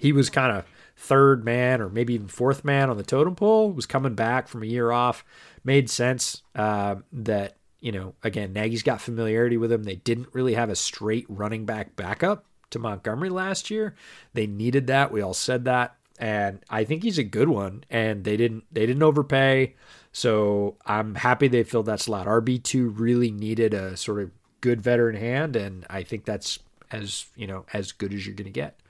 [0.00, 0.64] He was kind of
[0.96, 4.62] third man or maybe even fourth man on the totem pole, was coming back from
[4.62, 5.24] a year off.
[5.64, 9.82] Made sense uh, that, you know, again, Nagy's got familiarity with him.
[9.84, 13.94] They didn't really have a straight running back backup to Montgomery last year.
[14.32, 15.12] They needed that.
[15.12, 15.96] We all said that.
[16.18, 17.84] And I think he's a good one.
[17.90, 19.74] And they didn't they didn't overpay.
[20.12, 22.26] So I'm happy they filled that slot.
[22.26, 24.30] RB2 really needed a sort of
[24.62, 26.58] good veteran hand, and I think that's
[26.90, 28.80] as you know as good as you're gonna get.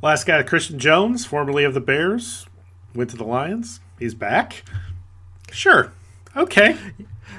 [0.00, 2.46] Last guy, Christian Jones, formerly of the Bears,
[2.94, 3.80] went to the Lions.
[3.98, 4.62] He's back.
[5.50, 5.92] Sure.
[6.36, 6.76] Okay.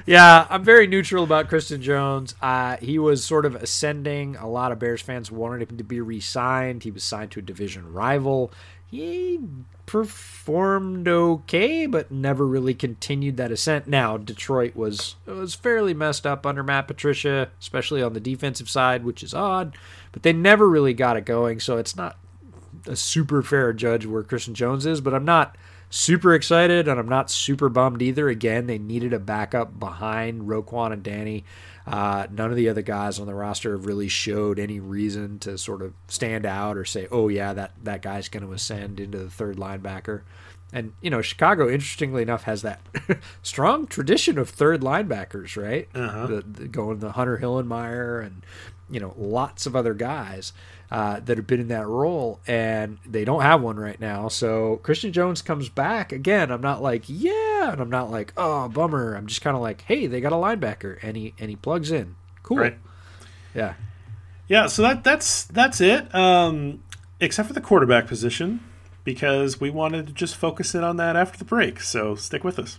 [0.06, 2.34] Yeah, I'm very neutral about Christian Jones.
[2.42, 4.36] Uh, he was sort of ascending.
[4.36, 6.82] A lot of Bears fans wanted him to be re signed.
[6.82, 8.52] He was signed to a division rival.
[8.86, 9.40] He
[9.86, 13.86] performed okay, but never really continued that ascent.
[13.86, 19.04] Now, Detroit was was fairly messed up under Matt Patricia, especially on the defensive side,
[19.04, 19.76] which is odd.
[20.12, 22.18] But they never really got it going, so it's not
[22.86, 25.56] a super fair judge where Christian Jones is, but I'm not
[25.90, 28.28] super excited and I'm not super bummed either.
[28.28, 31.44] Again, they needed a backup behind Roquan and Danny.
[31.86, 35.58] Uh, none of the other guys on the roster have really showed any reason to
[35.58, 39.18] sort of stand out or say, "Oh yeah, that that guy's going to ascend into
[39.18, 40.22] the third linebacker."
[40.72, 42.80] And you know, Chicago, interestingly enough, has that
[43.42, 45.88] strong tradition of third linebackers, right?
[45.94, 46.26] Uh-huh.
[46.26, 48.42] The, the, going the Hunter Hillenmeyer and
[48.88, 50.52] you know lots of other guys
[50.90, 54.28] uh, that have been in that role, and they don't have one right now.
[54.28, 56.50] So Christian Jones comes back again.
[56.50, 59.14] I'm not like yeah, and I'm not like oh bummer.
[59.14, 61.90] I'm just kind of like hey, they got a linebacker, and he and he plugs
[61.90, 62.16] in.
[62.42, 62.58] Cool.
[62.58, 62.78] Right.
[63.54, 63.74] Yeah.
[64.48, 64.66] Yeah.
[64.66, 66.12] So that that's that's it.
[66.14, 66.82] Um,
[67.20, 68.60] except for the quarterback position,
[69.04, 71.80] because we wanted to just focus in on that after the break.
[71.80, 72.78] So stick with us.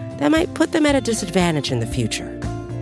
[0.21, 2.39] that might put them at a disadvantage in the future.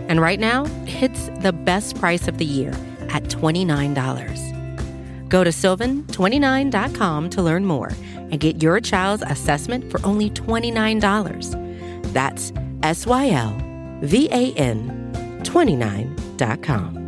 [0.08, 2.72] And right now, it's the best price of the year
[3.08, 5.28] at $29.
[5.30, 12.12] Go to sylvan29.com to learn more and get your child's assessment for only $29.
[12.12, 13.56] That's S Y L
[14.02, 15.10] V A N
[15.42, 17.00] 29.com.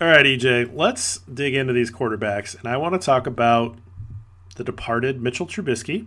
[0.00, 2.56] All right, EJ, let's dig into these quarterbacks.
[2.58, 3.76] And I want to talk about
[4.60, 6.06] the departed Mitchell Trubisky,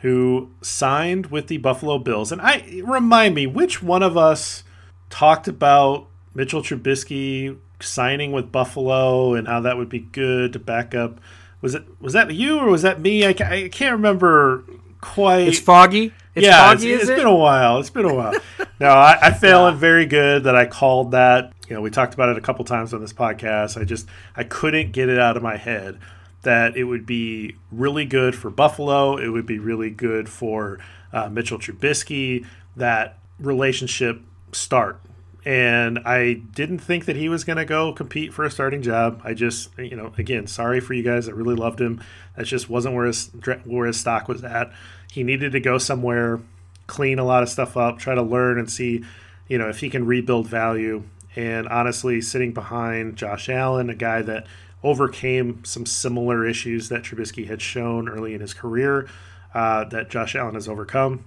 [0.00, 2.32] who signed with the Buffalo Bills.
[2.32, 4.64] And I remind me, which one of us
[5.10, 10.92] talked about Mitchell Trubisky signing with Buffalo and how that would be good to back
[10.92, 11.20] up?
[11.60, 13.24] Was it was that you or was that me?
[13.24, 14.64] I, I can't remember
[15.00, 15.46] quite.
[15.46, 16.12] It's foggy.
[16.34, 17.78] It's yeah, foggy, it's, it's been a while.
[17.78, 18.34] It's been a while.
[18.80, 19.80] no, I, I feeling yeah.
[19.80, 21.52] very good that I called that.
[21.68, 23.80] You know, we talked about it a couple times on this podcast.
[23.80, 26.00] I just I couldn't get it out of my head
[26.42, 29.16] that it would be really good for Buffalo.
[29.16, 30.78] It would be really good for
[31.12, 32.46] uh, Mitchell Trubisky.
[32.76, 34.20] That relationship
[34.52, 35.00] start.
[35.44, 39.20] And I didn't think that he was going to go compete for a starting job.
[39.24, 41.28] I just, you know, again, sorry for you guys.
[41.28, 42.02] I really loved him.
[42.36, 43.30] That just wasn't where his
[43.64, 44.72] where his stock was at.
[45.10, 46.40] He needed to go somewhere,
[46.86, 49.04] clean a lot of stuff up, try to learn and see,
[49.48, 51.04] you know, if he can rebuild value.
[51.34, 54.46] And honestly, sitting behind Josh Allen, a guy that
[54.82, 59.08] overcame some similar issues that Trubisky had shown early in his career,
[59.54, 61.24] uh, that Josh Allen has overcome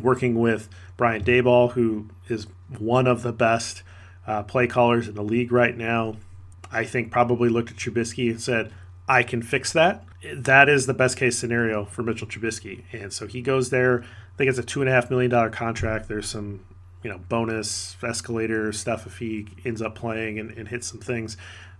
[0.00, 2.46] working with Brian Daboll, who is
[2.78, 3.82] one of the best
[4.26, 6.16] uh, play callers in the league right now.
[6.70, 8.72] I think probably looked at Trubisky and said,
[9.08, 10.04] I can fix that.
[10.34, 12.82] That is the best case scenario for Mitchell Trubisky.
[12.92, 14.02] And so he goes there.
[14.02, 16.08] I think it's a two and a half million dollar contract.
[16.08, 16.64] There's some,
[17.02, 21.36] you know, bonus escalator stuff if he ends up playing and, and hits some things.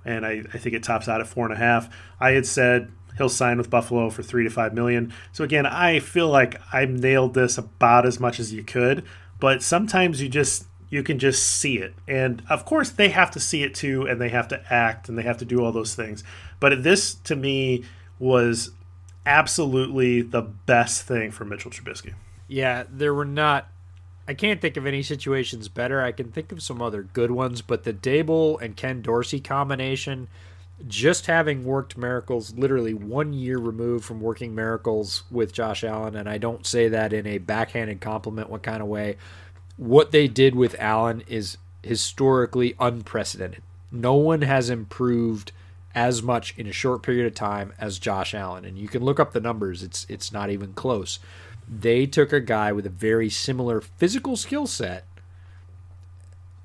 [0.06, 1.94] And I, I think it tops out at four and a half.
[2.18, 5.12] I had said He'll sign with Buffalo for three to five million.
[5.32, 9.04] So again, I feel like I nailed this about as much as you could,
[9.40, 11.94] but sometimes you just you can just see it.
[12.06, 15.18] And of course they have to see it too and they have to act and
[15.18, 16.22] they have to do all those things.
[16.60, 17.84] But this to me
[18.18, 18.70] was
[19.24, 22.14] absolutely the best thing for Mitchell Trubisky.
[22.48, 23.68] Yeah, there were not
[24.28, 26.02] I can't think of any situations better.
[26.02, 30.28] I can think of some other good ones, but the Daboll and Ken Dorsey combination
[30.86, 36.28] just having worked miracles literally one year removed from working miracles with Josh Allen, and
[36.28, 39.16] I don't say that in a backhanded compliment what kind of way.
[39.76, 43.62] What they did with Allen is historically unprecedented.
[43.90, 45.52] No one has improved
[45.94, 48.66] as much in a short period of time as Josh Allen.
[48.66, 51.18] And you can look up the numbers, it's it's not even close.
[51.68, 55.04] They took a guy with a very similar physical skill set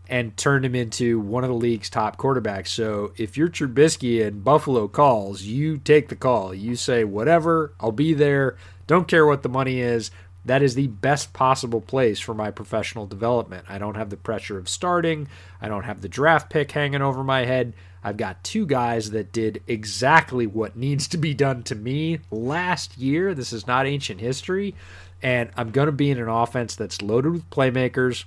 [0.08, 2.68] and turned him into one of the league's top quarterbacks.
[2.68, 6.54] So if you're Trubisky and Buffalo calls, you take the call.
[6.54, 8.58] You say, whatever, I'll be there.
[8.88, 10.12] Don't care what the money is.
[10.44, 13.66] That is the best possible place for my professional development.
[13.70, 15.28] I don't have the pressure of starting.
[15.62, 17.74] I don't have the draft pick hanging over my head.
[18.04, 22.98] I've got two guys that did exactly what needs to be done to me last
[22.98, 23.34] year.
[23.34, 24.76] This is not ancient history.
[25.22, 28.26] And I'm going to be in an offense that's loaded with playmakers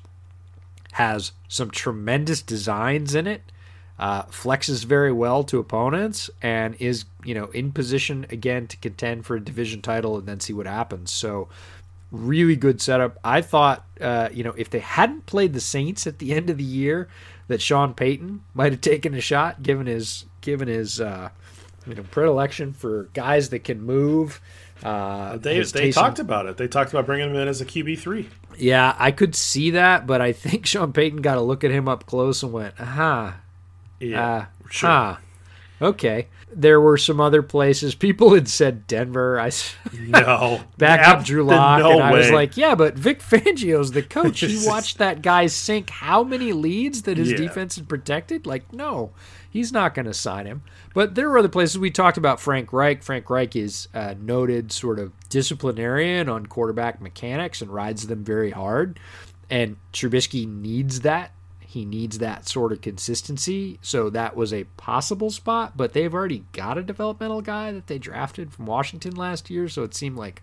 [0.94, 3.42] has some tremendous designs in it,
[3.98, 9.26] uh, flexes very well to opponents, and is you know in position again to contend
[9.26, 11.10] for a division title and then see what happens.
[11.10, 11.48] So
[12.12, 13.18] really good setup.
[13.24, 16.58] I thought uh, you know if they hadn't played the Saints at the end of
[16.58, 17.08] the year,
[17.48, 21.30] that Sean Payton might have taken a shot given his given his uh,
[21.86, 24.40] you know predilection for guys that can move.
[24.82, 26.56] Uh, they they talked about it.
[26.56, 28.28] They talked about bringing him in as a QB three.
[28.58, 31.88] Yeah, I could see that, but I think Sean Payton got to look at him
[31.88, 33.40] up close and went, "Aha,
[34.00, 34.90] yeah, uh, sure.
[34.90, 35.16] Huh.
[35.82, 36.28] Okay.
[36.52, 37.94] There were some other places.
[37.94, 39.40] People had said Denver.
[39.40, 39.50] I
[39.98, 42.18] no back up Drew Lock, no and I way.
[42.18, 44.40] was like, yeah, but Vic Fangio's the coach.
[44.40, 47.38] he watched that guy sink how many leads that his yeah.
[47.38, 48.46] defense had protected?
[48.46, 49.12] Like, no,
[49.50, 50.62] he's not going to sign him.
[50.94, 53.02] But there were other places we talked about Frank Reich.
[53.02, 58.52] Frank Reich is a noted sort of disciplinarian on quarterback mechanics and rides them very
[58.52, 59.00] hard.
[59.50, 61.32] And Trubisky needs that
[61.74, 63.80] he needs that sort of consistency.
[63.82, 67.98] So that was a possible spot, but they've already got a developmental guy that they
[67.98, 69.68] drafted from Washington last year.
[69.68, 70.40] So it seemed like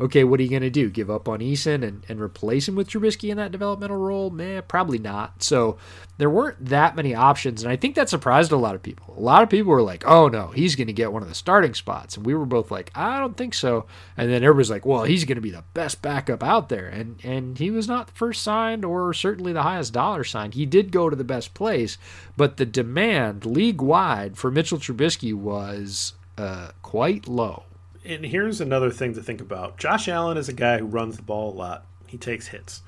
[0.00, 0.90] okay, what are you going to do?
[0.90, 4.30] Give up on Eason and, and replace him with Trubisky in that developmental role?
[4.30, 5.42] Meh, probably not.
[5.42, 5.78] So
[6.18, 7.62] there weren't that many options.
[7.62, 9.14] And I think that surprised a lot of people.
[9.16, 11.34] A lot of people were like, oh no, he's going to get one of the
[11.34, 12.16] starting spots.
[12.16, 13.86] And we were both like, I don't think so.
[14.16, 16.88] And then everybody's like, well, he's going to be the best backup out there.
[16.88, 20.54] And, and he was not the first signed or certainly the highest dollar signed.
[20.54, 21.98] He did go to the best place,
[22.36, 27.64] but the demand league wide for Mitchell Trubisky was uh, quite low
[28.04, 29.78] and here's another thing to think about.
[29.78, 31.86] Josh Allen is a guy who runs the ball a lot.
[32.06, 32.82] He takes hits.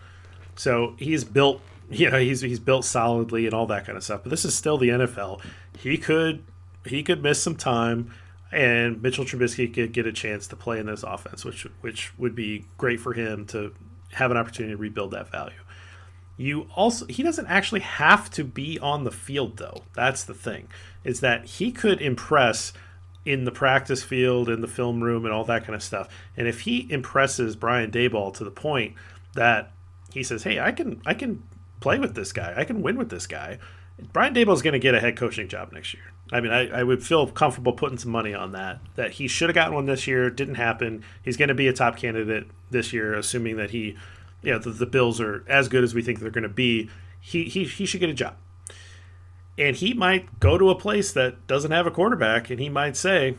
[0.57, 1.61] So he's built,
[1.91, 4.23] you know, he's he's built solidly and all that kind of stuff.
[4.23, 5.43] But this is still the NFL.
[5.79, 6.45] He could
[6.85, 8.12] he could miss some time
[8.53, 12.35] and Mitchell Trubisky could get a chance to play in this offense, which which would
[12.35, 13.75] be great for him to
[14.12, 15.59] have an opportunity to rebuild that value.
[16.37, 19.83] You also he doesn't actually have to be on the field though.
[19.95, 20.69] That's the thing.
[21.05, 22.73] Is that he could impress
[23.27, 26.09] in the practice field, in the film room, and all that kind of stuff.
[26.37, 28.95] And if he impresses Brian Daboll to the point
[29.35, 29.72] that
[30.12, 31.43] he says, "Hey, I can I can
[31.81, 32.55] play with this guy.
[32.57, 33.59] I can win with this guy,"
[34.12, 36.05] Brian Daboll is going to get a head coaching job next year.
[36.33, 38.81] I mean, I, I would feel comfortable putting some money on that.
[38.95, 41.05] That he should have gotten one this year, didn't happen.
[41.22, 43.97] He's going to be a top candidate this year, assuming that he
[44.43, 46.89] yeah, the, the Bills are as good as we think they're going to be,
[47.20, 48.37] he, he he should get a job.
[49.59, 52.97] And he might go to a place that doesn't have a quarterback, and he might
[52.97, 53.37] say,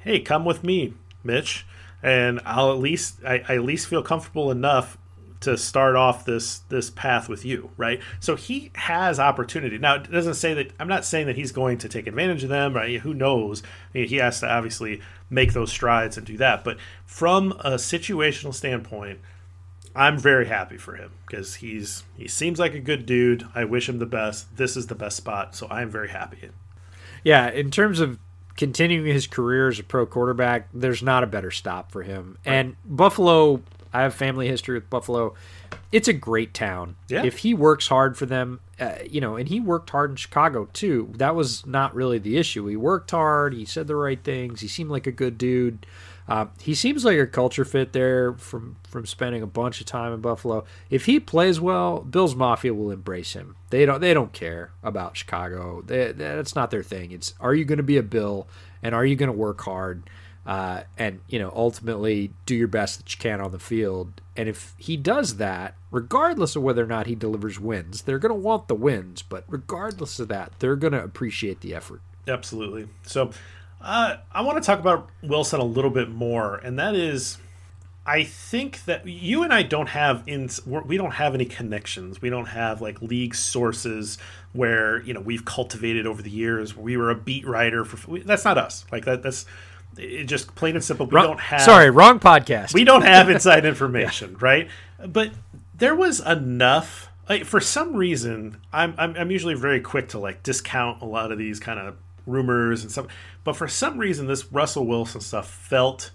[0.00, 0.94] "Hey, come with me,
[1.24, 1.66] Mitch,
[2.02, 4.96] and I'll at least I, I at least feel comfortable enough
[5.40, 8.00] to start off this this path with you, right?
[8.20, 9.78] So he has opportunity.
[9.78, 12.48] Now it doesn't say that I'm not saying that he's going to take advantage of
[12.48, 13.00] them, right?
[13.00, 13.62] Who knows?
[13.62, 15.00] I mean, he has to obviously
[15.30, 16.64] make those strides and do that.
[16.64, 19.20] But from a situational standpoint,
[19.96, 23.46] I'm very happy for him because he's he seems like a good dude.
[23.54, 24.56] I wish him the best.
[24.56, 26.50] This is the best spot, so I'm very happy.
[27.24, 28.18] Yeah, in terms of
[28.56, 32.38] continuing his career as a pro quarterback, there's not a better stop for him.
[32.44, 32.54] Right.
[32.54, 33.62] And Buffalo
[33.96, 35.34] I have family history with Buffalo.
[35.90, 36.96] It's a great town.
[37.08, 37.24] Yeah.
[37.24, 40.68] If he works hard for them, uh, you know, and he worked hard in Chicago
[40.74, 41.12] too.
[41.16, 42.66] That was not really the issue.
[42.66, 43.54] He worked hard.
[43.54, 44.60] He said the right things.
[44.60, 45.86] He seemed like a good dude.
[46.28, 50.12] Uh, he seems like a culture fit there from from spending a bunch of time
[50.12, 50.64] in Buffalo.
[50.90, 53.56] If he plays well, Bills Mafia will embrace him.
[53.70, 55.82] They don't they don't care about Chicago.
[55.82, 57.12] They, that's not their thing.
[57.12, 58.48] It's are you going to be a Bill
[58.82, 60.02] and are you going to work hard?
[60.46, 64.20] uh, and you know ultimately do your best that you can on the field.
[64.36, 68.34] And if he does that, regardless of whether or not he delivers wins, they're going
[68.34, 69.22] to want the wins.
[69.22, 72.00] But regardless of that, they're going to appreciate the effort.
[72.28, 72.88] Absolutely.
[73.02, 73.30] So
[73.86, 77.38] uh, I want to talk about Wilson a little bit more, and that is.
[78.08, 82.22] I think that you and I don't have in we don't have any connections.
[82.22, 84.18] We don't have like league sources
[84.52, 86.76] where you know we've cultivated over the years.
[86.76, 88.84] We were a beat writer for that's not us.
[88.92, 89.44] Like that that's
[89.98, 91.06] it just plain and simple.
[91.06, 91.62] We wrong, don't have.
[91.62, 92.74] Sorry, wrong podcast.
[92.74, 94.38] We don't have inside information, yeah.
[94.40, 94.68] right?
[95.04, 95.32] But
[95.74, 97.10] there was enough.
[97.28, 101.32] Like, for some reason, I'm, I'm I'm usually very quick to like discount a lot
[101.32, 103.06] of these kind of rumors and stuff.
[103.46, 106.10] But for some reason, this Russell Wilson stuff felt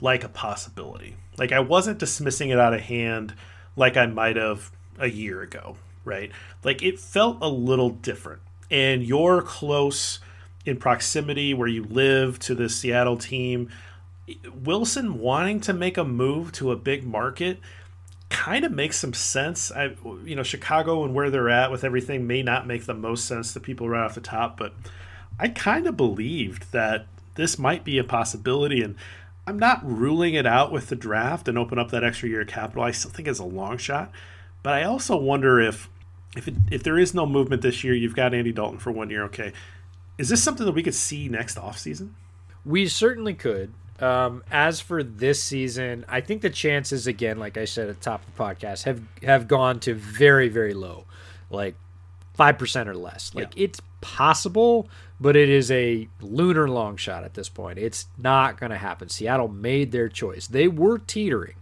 [0.00, 1.16] like a possibility.
[1.36, 3.34] Like I wasn't dismissing it out of hand
[3.74, 6.30] like I might have a year ago, right?
[6.62, 8.40] Like it felt a little different.
[8.70, 10.20] And you're close
[10.64, 13.68] in proximity where you live to the Seattle team.
[14.54, 17.58] Wilson wanting to make a move to a big market
[18.28, 19.72] kind of makes some sense.
[19.72, 23.24] I, you know, Chicago and where they're at with everything may not make the most
[23.24, 24.72] sense to people right off the top, but
[25.38, 28.96] I kind of believed that this might be a possibility, and
[29.46, 32.48] I'm not ruling it out with the draft and open up that extra year of
[32.48, 32.82] capital.
[32.82, 34.10] I still think it's a long shot,
[34.62, 35.88] but I also wonder if
[36.36, 39.10] if it, if there is no movement this year, you've got Andy Dalton for one
[39.10, 39.24] year.
[39.24, 39.52] Okay,
[40.18, 42.10] is this something that we could see next offseason?
[42.64, 43.72] We certainly could.
[44.00, 48.04] Um, as for this season, I think the chances, again, like I said at the
[48.04, 51.04] top of the podcast, have have gone to very, very low,
[51.50, 51.76] like
[52.34, 53.32] five percent or less.
[53.34, 53.64] Like yeah.
[53.64, 54.88] it's possible,
[55.20, 57.78] but it is a lunar long shot at this point.
[57.78, 59.08] It's not going to happen.
[59.08, 60.46] Seattle made their choice.
[60.46, 61.56] They were teetering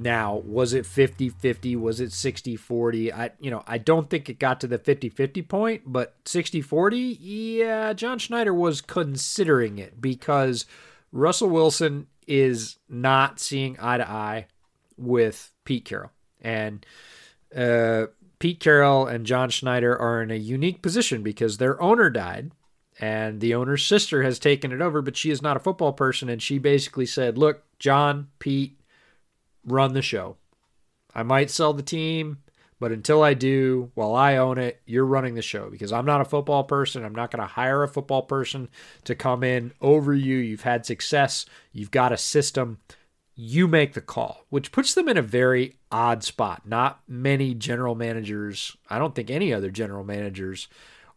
[0.00, 1.78] now, was it 50-50?
[1.78, 3.12] Was it 60-40?
[3.12, 7.92] I you know, I don't think it got to the 50-50 point, but 60-40, yeah,
[7.92, 10.64] John Schneider was considering it because
[11.12, 14.46] Russell Wilson is not seeing eye to eye
[14.96, 16.12] with Pete Carroll.
[16.40, 16.86] And
[17.54, 18.06] uh,
[18.38, 22.52] Pete Carroll and John Schneider are in a unique position because their owner died
[23.00, 26.28] and the owner's sister has taken it over, but she is not a football person.
[26.28, 28.78] And she basically said, Look, John, Pete,
[29.64, 30.36] run the show.
[31.14, 32.42] I might sell the team,
[32.78, 36.20] but until I do, while I own it, you're running the show because I'm not
[36.20, 37.02] a football person.
[37.02, 38.68] I'm not going to hire a football person
[39.04, 40.36] to come in over you.
[40.36, 42.78] You've had success, you've got a system.
[43.34, 46.66] You make the call, which puts them in a very odd spot.
[46.66, 50.68] Not many general managers, I don't think any other general managers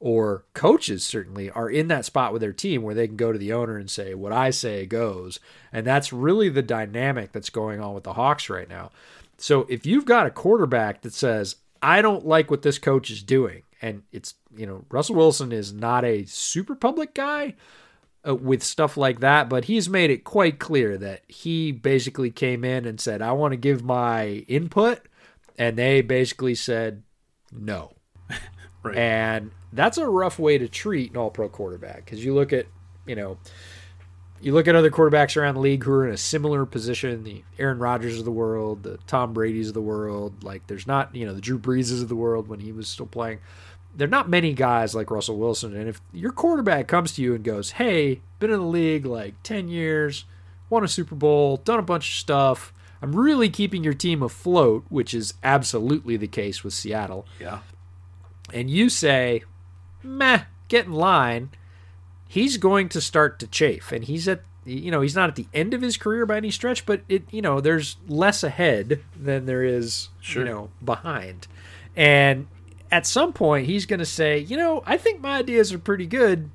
[0.03, 3.39] or coaches certainly are in that spot with their team where they can go to
[3.39, 5.39] the owner and say what I say goes
[5.71, 8.91] and that's really the dynamic that's going on with the Hawks right now.
[9.37, 13.23] So if you've got a quarterback that says I don't like what this coach is
[13.23, 17.55] doing and it's you know Russell Wilson is not a super public guy
[18.27, 22.65] uh, with stuff like that but he's made it quite clear that he basically came
[22.65, 24.99] in and said I want to give my input
[25.57, 27.03] and they basically said
[27.53, 27.93] no.
[28.83, 28.97] right.
[28.97, 32.67] And that's a rough way to treat an all pro quarterback because you look at,
[33.05, 33.37] you know,
[34.41, 37.43] you look at other quarterbacks around the league who are in a similar position, the
[37.57, 40.43] Aaron Rodgers of the world, the Tom Brady's of the world.
[40.43, 43.05] Like, there's not, you know, the Drew Breeses of the world when he was still
[43.05, 43.39] playing.
[43.95, 45.75] There are not many guys like Russell Wilson.
[45.75, 49.41] And if your quarterback comes to you and goes, hey, been in the league like
[49.43, 50.25] 10 years,
[50.69, 54.83] won a Super Bowl, done a bunch of stuff, I'm really keeping your team afloat,
[54.89, 57.25] which is absolutely the case with Seattle.
[57.39, 57.59] Yeah.
[58.53, 59.43] And you say,
[60.03, 61.49] meh, get in line,
[62.27, 63.91] he's going to start to chafe.
[63.91, 66.51] And he's at you know, he's not at the end of his career by any
[66.51, 70.43] stretch, but it, you know, there's less ahead than there is, sure.
[70.43, 71.47] you know, behind.
[71.95, 72.47] And
[72.91, 76.05] at some point, he's going to say, you know, I think my ideas are pretty
[76.05, 76.49] good.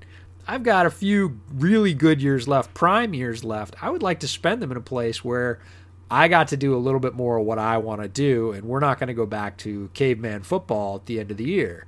[0.47, 3.77] I've got a few really good years left, prime years left.
[3.83, 5.61] I would like to spend them in a place where
[6.11, 8.65] I got to do a little bit more of what I want to do, and
[8.65, 11.87] we're not going to go back to caveman football at the end of the year.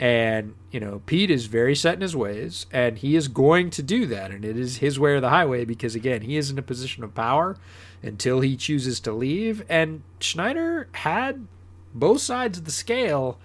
[0.00, 3.82] And, you know, Pete is very set in his ways, and he is going to
[3.82, 4.30] do that.
[4.30, 7.04] And it is his way or the highway because, again, he is in a position
[7.04, 7.58] of power
[8.02, 9.62] until he chooses to leave.
[9.68, 11.46] And Schneider had
[11.92, 13.38] both sides of the scale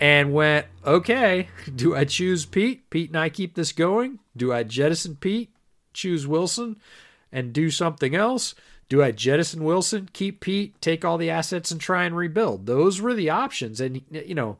[0.00, 2.88] and went, okay, do I choose Pete?
[2.88, 4.18] Pete and I keep this going?
[4.34, 5.50] Do I jettison Pete,
[5.92, 6.76] choose Wilson,
[7.30, 8.54] and do something else?
[8.88, 12.64] Do I jettison Wilson, keep Pete, take all the assets, and try and rebuild?
[12.64, 13.78] Those were the options.
[13.78, 14.56] And, you know,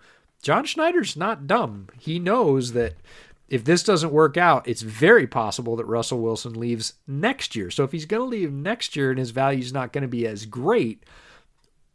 [0.47, 1.88] John Schneider's not dumb.
[1.99, 2.94] He knows that
[3.49, 7.68] if this doesn't work out, it's very possible that Russell Wilson leaves next year.
[7.68, 10.09] So if he's going to leave next year and his value is not going to
[10.09, 11.03] be as great,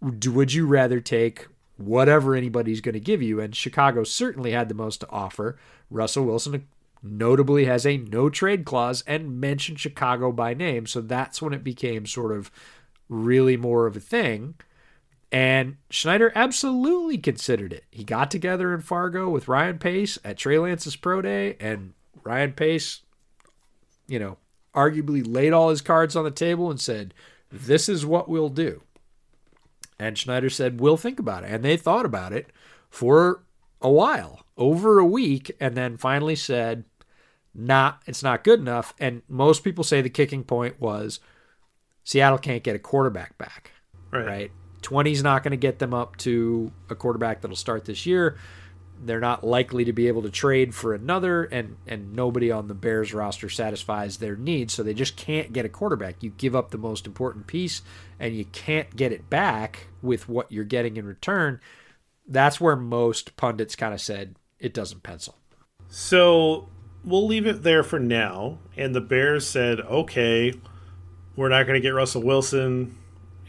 [0.01, 1.47] would you rather take
[1.77, 3.39] whatever anybody's going to give you?
[3.39, 5.57] And Chicago certainly had the most to offer.
[5.89, 6.67] Russell Wilson
[7.01, 10.87] notably has a no trade clause and mentioned Chicago by name.
[10.87, 12.51] So that's when it became sort of
[13.07, 14.55] really more of a thing.
[15.31, 17.85] And Schneider absolutely considered it.
[17.89, 22.51] He got together in Fargo with Ryan Pace at Trey Lance's Pro Day, and Ryan
[22.51, 23.01] Pace,
[24.07, 24.37] you know,
[24.75, 27.13] arguably laid all his cards on the table and said,
[27.49, 28.81] This is what we'll do.
[29.97, 31.51] And Schneider said, We'll think about it.
[31.51, 32.51] And they thought about it
[32.89, 33.43] for
[33.81, 36.83] a while, over a week, and then finally said,
[37.53, 38.93] Nah, it's not good enough.
[38.99, 41.21] And most people say the kicking point was
[42.03, 43.71] Seattle can't get a quarterback back.
[44.11, 44.25] Right.
[44.25, 44.51] right?
[44.81, 48.37] 20 is not going to get them up to a quarterback that'll start this year.
[49.03, 52.75] They're not likely to be able to trade for another, and and nobody on the
[52.75, 56.21] Bears roster satisfies their needs, so they just can't get a quarterback.
[56.21, 57.81] You give up the most important piece,
[58.19, 61.59] and you can't get it back with what you're getting in return.
[62.27, 65.35] That's where most pundits kind of said it doesn't pencil.
[65.89, 66.69] So
[67.03, 68.59] we'll leave it there for now.
[68.77, 70.53] And the Bears said, okay,
[71.35, 72.97] we're not going to get Russell Wilson,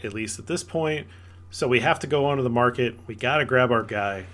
[0.03, 1.07] at least at this point.
[1.53, 2.99] So we have to go onto the market.
[3.07, 4.25] We got to grab our guy.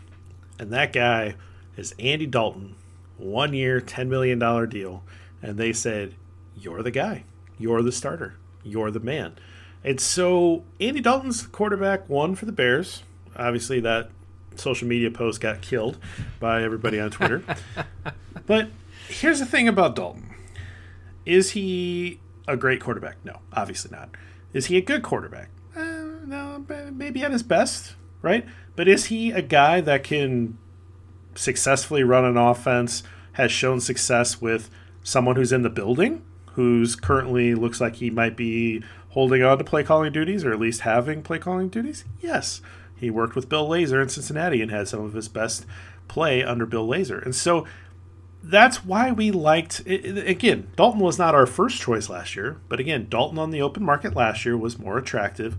[0.60, 1.34] And that guy
[1.76, 2.76] is Andy Dalton,
[3.16, 4.38] one year, $10 million
[4.68, 5.02] deal.
[5.42, 6.14] And they said,
[6.56, 7.24] You're the guy.
[7.58, 8.36] You're the starter.
[8.62, 9.34] You're the man.
[9.82, 13.02] And so Andy Dalton's quarterback one for the Bears.
[13.34, 14.10] Obviously, that
[14.54, 15.98] social media post got killed
[16.38, 17.42] by everybody on Twitter.
[18.46, 18.68] but
[19.08, 20.34] here's the thing about Dalton
[21.26, 23.16] Is he a great quarterback?
[23.24, 24.10] No, obviously not.
[24.52, 25.50] Is he a good quarterback?
[26.28, 28.46] No, maybe at his best, right?
[28.76, 30.58] But is he a guy that can
[31.34, 33.02] successfully run an offense,
[33.32, 34.70] has shown success with
[35.02, 36.22] someone who's in the building,
[36.52, 40.60] who's currently looks like he might be holding on to play calling duties or at
[40.60, 42.04] least having play calling duties?
[42.20, 42.60] Yes.
[42.96, 45.64] He worked with Bill Lazor in Cincinnati and had some of his best
[46.08, 47.24] play under Bill Lazor.
[47.24, 47.64] And so
[48.42, 53.06] that's why we liked again dalton was not our first choice last year but again
[53.08, 55.56] dalton on the open market last year was more attractive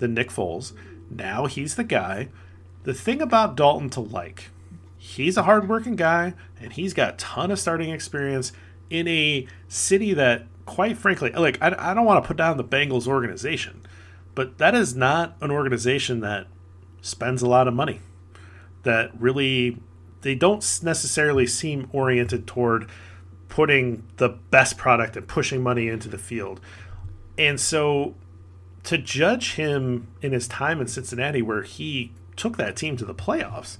[0.00, 0.72] than Nick Foles.
[1.08, 2.28] Now he's the guy.
[2.82, 4.50] The thing about Dalton to like,
[4.98, 8.52] he's a hardworking guy and he's got a ton of starting experience
[8.88, 12.64] in a city that, quite frankly, like I, I don't want to put down the
[12.64, 13.82] Bengals organization,
[14.34, 16.46] but that is not an organization that
[17.00, 18.00] spends a lot of money.
[18.82, 19.78] That really,
[20.22, 22.88] they don't necessarily seem oriented toward
[23.48, 26.60] putting the best product and pushing money into the field.
[27.36, 28.14] And so
[28.84, 33.14] to judge him in his time in Cincinnati, where he took that team to the
[33.14, 33.76] playoffs,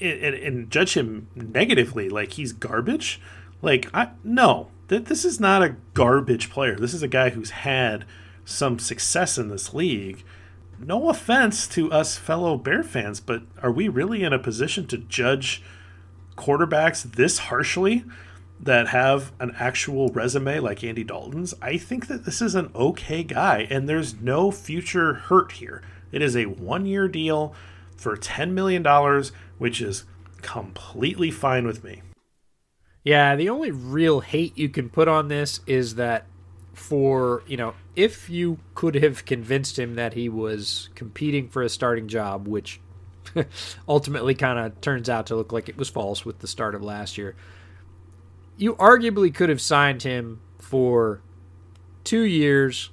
[0.00, 3.20] and, and judge him negatively, like he's garbage,
[3.62, 6.76] like I no, that this is not a garbage player.
[6.76, 8.04] This is a guy who's had
[8.44, 10.24] some success in this league.
[10.78, 14.98] No offense to us fellow Bear fans, but are we really in a position to
[14.98, 15.62] judge
[16.36, 18.04] quarterbacks this harshly?
[18.60, 23.22] That have an actual resume like Andy Dalton's, I think that this is an okay
[23.22, 25.82] guy and there's no future hurt here.
[26.10, 27.54] It is a one year deal
[27.96, 28.84] for $10 million,
[29.58, 30.04] which is
[30.42, 32.02] completely fine with me.
[33.04, 36.26] Yeah, the only real hate you can put on this is that
[36.74, 41.68] for, you know, if you could have convinced him that he was competing for a
[41.68, 42.80] starting job, which
[43.88, 46.82] ultimately kind of turns out to look like it was false with the start of
[46.82, 47.36] last year
[48.58, 51.22] you arguably could have signed him for
[52.04, 52.90] two years,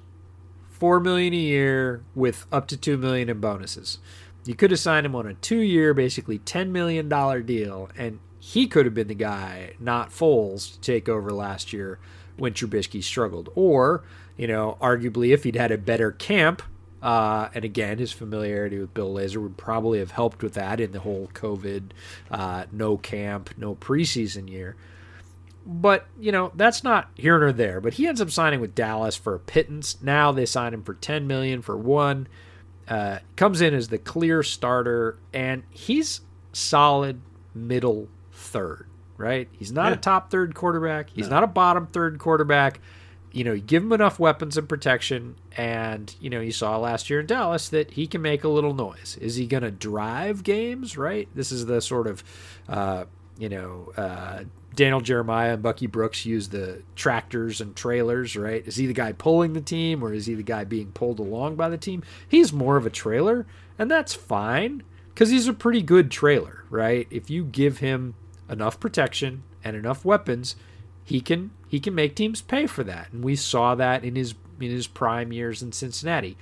[0.70, 3.98] four million a year with up to two million in bonuses.
[4.46, 8.68] You could have signed him on a two-year, basically ten million dollar deal, and he
[8.68, 11.98] could have been the guy, not Foles, to take over last year
[12.38, 13.50] when Trubisky struggled.
[13.56, 14.04] Or,
[14.38, 16.62] you know, arguably if he'd had a better camp,
[17.02, 20.92] uh, and again, his familiarity with Bill Lazor would probably have helped with that in
[20.92, 21.90] the whole COVID,
[22.30, 24.76] uh, no camp, no preseason year.
[25.66, 27.82] But, you know, that's not here nor there.
[27.82, 29.98] But he ends up signing with Dallas for a pittance.
[30.02, 32.28] Now they sign him for 10 million for one.
[32.88, 36.22] Uh, comes in as the clear starter, and he's
[36.54, 37.20] solid
[37.56, 38.88] middle third,
[39.18, 39.48] right?
[39.52, 39.94] He's not yeah.
[39.94, 41.10] a top third quarterback.
[41.10, 41.36] He's no.
[41.36, 42.80] not a bottom third quarterback.
[43.32, 47.10] You know, you give him enough weapons and protection, and you know, you saw last
[47.10, 49.18] year in Dallas that he can make a little noise.
[49.20, 50.96] Is he going to drive games?
[50.96, 51.28] Right.
[51.34, 52.24] This is the sort of,
[52.70, 53.06] uh,
[53.38, 54.44] you know, uh,
[54.76, 58.66] Daniel Jeremiah and Bucky Brooks use the tractors and trailers, right?
[58.68, 61.56] Is he the guy pulling the team or is he the guy being pulled along
[61.56, 62.04] by the team?
[62.28, 63.46] He's more of a trailer,
[63.80, 64.84] and that's fine
[65.14, 67.08] because he's a pretty good trailer, right?
[67.10, 68.16] If you give him
[68.50, 70.56] enough protection and enough weapons,
[71.04, 74.36] he can he can make teams pay for that, and we saw that in his
[74.60, 76.38] in his prime years in Cincinnati.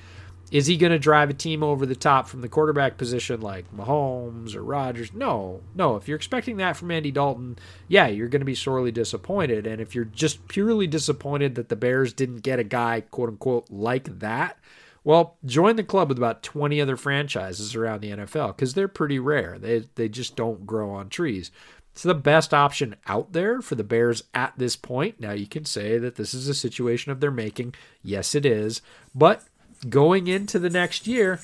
[0.54, 3.76] Is he going to drive a team over the top from the quarterback position like
[3.76, 5.12] Mahomes or Rodgers?
[5.12, 5.96] No, no.
[5.96, 7.58] If you're expecting that from Andy Dalton,
[7.88, 9.66] yeah, you're going to be sorely disappointed.
[9.66, 13.72] And if you're just purely disappointed that the Bears didn't get a guy, quote unquote,
[13.72, 14.60] like that,
[15.04, 19.18] well, join the club with about 20 other franchises around the NFL because they're pretty
[19.18, 19.58] rare.
[19.58, 21.50] They, they just don't grow on trees.
[21.94, 25.20] It's the best option out there for the Bears at this point.
[25.20, 27.76] Now, you can say that this is a situation of their making.
[28.02, 28.82] Yes, it is.
[29.14, 29.44] But
[29.84, 31.40] going into the next year,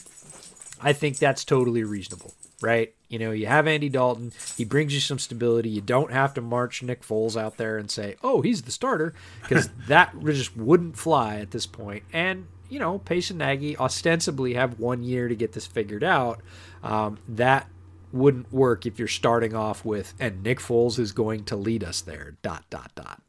[0.82, 2.94] I think that's totally reasonable, right?
[3.10, 5.70] You know, you have Andy Dalton, he brings you some stability.
[5.70, 9.14] You don't have to march Nick Foles out there and say, "Oh, he's the starter,"
[9.42, 12.04] because that just wouldn't fly at this point.
[12.14, 16.42] And you know, Pace and Nagy ostensibly have one year to get this figured out.
[16.84, 17.68] Um, that
[18.14, 22.02] wouldn't work if you're starting off with, and Nick Foles is going to lead us
[22.02, 22.38] there.
[22.42, 23.22] Dot dot dot.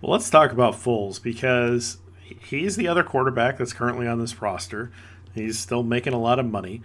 [0.00, 1.98] Well, let's talk about Foles because
[2.40, 4.90] he's the other quarterback that's currently on this roster.
[5.34, 6.82] He's still making a lot of money.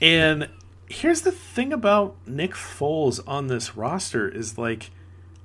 [0.00, 0.48] And
[0.88, 4.90] here's the thing about Nick Foles on this roster is like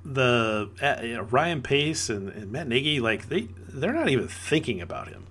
[0.04, 5.08] the uh, Ryan Pace and, and Matt Nagy, like they they're not even thinking about
[5.08, 5.26] him.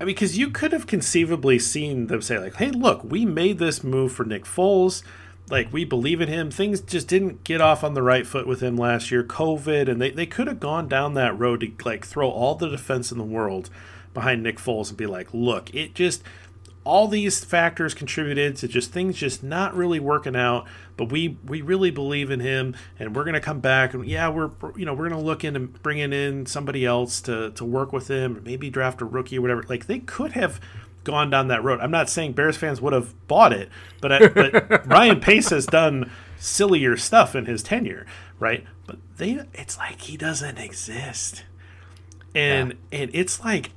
[0.00, 3.58] I mean, because you could have conceivably seen them say like, "Hey, look, we made
[3.58, 5.02] this move for Nick Foles
[5.50, 6.50] like we believe in him.
[6.50, 9.24] Things just didn't get off on the right foot with him last year.
[9.24, 12.68] COVID, and they, they could have gone down that road to like throw all the
[12.68, 13.70] defense in the world
[14.14, 16.22] behind Nick Foles and be like, look, it just
[16.82, 20.66] all these factors contributed to just things just not really working out.
[20.96, 23.94] But we we really believe in him, and we're gonna come back.
[23.94, 27.64] And yeah, we're you know we're gonna look into bringing in somebody else to to
[27.64, 29.64] work with him, maybe draft a rookie or whatever.
[29.68, 30.60] Like they could have
[31.04, 31.80] gone down that road.
[31.80, 33.68] I'm not saying Bears fans would have bought it,
[34.00, 38.06] but, I, but Ryan Pace has done sillier stuff in his tenure,
[38.38, 38.64] right?
[38.86, 41.44] But they, it's like he doesn't exist,
[42.34, 43.00] and yeah.
[43.00, 43.70] and it's like,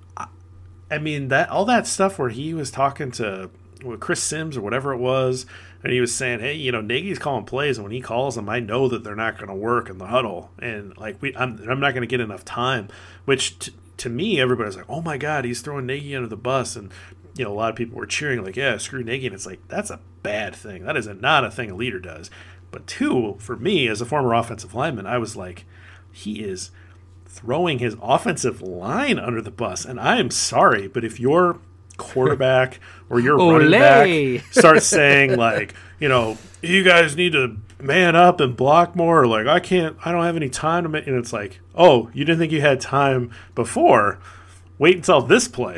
[0.89, 3.49] I mean that all that stuff where he was talking to
[3.83, 5.45] with Chris Sims or whatever it was,
[5.83, 8.49] and he was saying, "Hey, you know, Nagy's calling plays, and when he calls them,
[8.49, 11.59] I know that they're not going to work in the huddle, and like we, I'm,
[11.69, 12.87] I'm not going to get enough time."
[13.25, 16.75] Which t- to me, everybody's like, "Oh my God, he's throwing Nagy under the bus,"
[16.75, 16.91] and
[17.35, 19.67] you know, a lot of people were cheering like, "Yeah, screw Nagy," and it's like
[19.67, 20.83] that's a bad thing.
[20.83, 22.29] That is a, not a thing a leader does.
[22.71, 25.65] But two, for me as a former offensive lineman, I was like,
[26.11, 26.71] he is
[27.27, 31.59] throwing his offensive line under the bus, and I am sorry, but if your
[31.97, 32.79] quarterback
[33.09, 33.69] or your running
[34.39, 39.27] back starts saying like, you know, you guys need to man up and block more,
[39.27, 42.25] like I can't, I don't have any time to make, and it's like, oh, you
[42.25, 44.19] didn't think you had time before?
[44.77, 45.77] Wait until this play.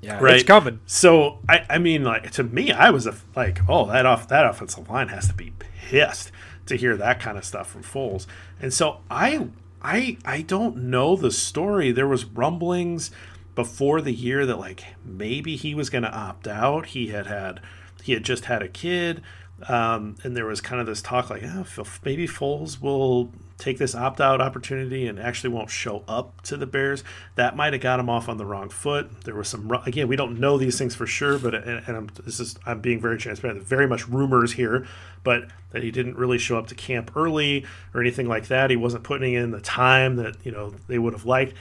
[0.00, 0.34] Yeah, right?
[0.34, 0.80] it's coming.
[0.84, 4.44] So I, I mean, like to me, I was a, like, oh, that off that
[4.44, 6.32] offensive line has to be pissed
[6.66, 8.26] to hear that kind of stuff from Foles.
[8.60, 9.48] And so I,
[9.80, 11.92] I, I don't know the story.
[11.92, 13.10] There was rumblings
[13.54, 16.86] before the year that like maybe he was going to opt out.
[16.86, 17.60] He had had,
[18.02, 19.22] he had just had a kid.
[19.68, 21.64] Um, and there was kind of this talk like, oh,
[22.04, 26.66] maybe Foles will take this opt out opportunity and actually won't show up to the
[26.66, 27.04] Bears.
[27.36, 29.22] That might have got him off on the wrong foot.
[29.22, 32.10] There was some again, we don't know these things for sure, but and, and I'm,
[32.24, 33.62] this is I'm being very transparent.
[33.62, 34.86] Very much rumors here,
[35.22, 37.64] but that he didn't really show up to camp early
[37.94, 38.70] or anything like that.
[38.70, 41.54] He wasn't putting in the time that you know they would have liked.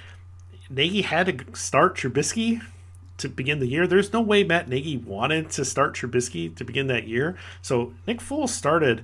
[0.69, 2.61] Nagy had to start Trubisky
[3.21, 3.87] to begin the year.
[3.87, 7.37] There's no way Matt Nagy wanted to start Trubisky to begin that year.
[7.61, 9.03] So Nick Foles started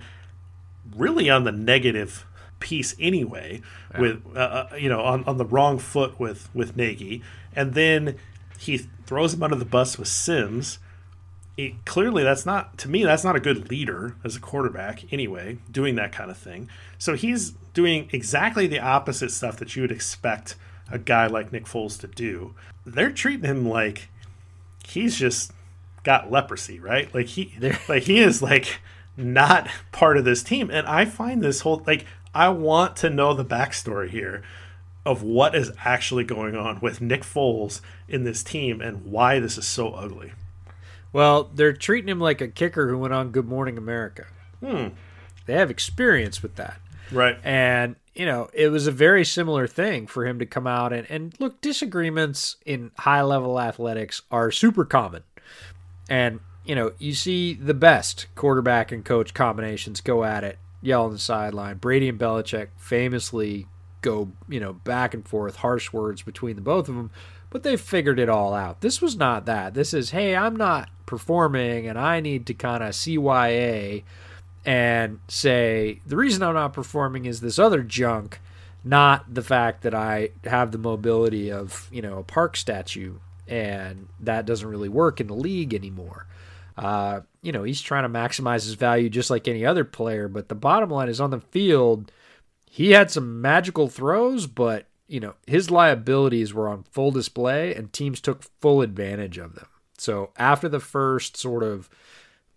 [0.95, 2.25] really on the negative
[2.59, 3.61] piece anyway,
[3.93, 4.01] yeah.
[4.01, 7.21] with uh, uh, you know on, on the wrong foot with with Nagy,
[7.55, 8.17] and then
[8.59, 10.79] he throws him under the bus with Sims,
[11.57, 15.57] it, clearly that's not to me that's not a good leader as a quarterback anyway
[15.71, 16.69] doing that kind of thing
[16.99, 20.55] so he's doing exactly the opposite stuff that you would expect
[20.91, 22.53] a guy like nick foles to do
[22.85, 24.09] they're treating him like
[24.87, 25.51] he's just
[26.03, 27.53] got leprosy right like he
[27.89, 28.79] like he is like
[29.15, 33.33] not part of this team and i find this whole like i want to know
[33.33, 34.43] the backstory here
[35.05, 39.57] of what is actually going on with nick foles in this team and why this
[39.57, 40.31] is so ugly
[41.13, 44.27] well, they're treating him like a kicker who went on Good Morning America.
[44.59, 44.89] Hmm.
[45.45, 46.79] They have experience with that.
[47.11, 47.37] Right.
[47.43, 51.09] And, you know, it was a very similar thing for him to come out and,
[51.09, 55.23] and look, disagreements in high level athletics are super common.
[56.09, 61.05] And, you know, you see the best quarterback and coach combinations go at it, yell
[61.05, 61.77] on the sideline.
[61.77, 63.67] Brady and Belichick famously
[64.01, 67.11] go, you know, back and forth, harsh words between the both of them
[67.49, 68.81] but they figured it all out.
[68.81, 69.73] This was not that.
[69.73, 74.03] This is, hey, I'm not performing and I need to kind of CYA
[74.67, 78.41] and say, the reason I'm not performing is this other junk,
[78.83, 83.15] not the fact that I have the mobility of, you know, a park statue
[83.47, 86.27] and that doesn't really work in the league anymore.
[86.77, 90.49] Uh, you know, he's trying to maximize his value just like any other player, but
[90.49, 92.11] the bottom line is on the field,
[92.69, 97.93] he had some magical throws, but you know, his liabilities were on full display and
[97.93, 99.67] teams took full advantage of them.
[99.97, 101.89] So after the first sort of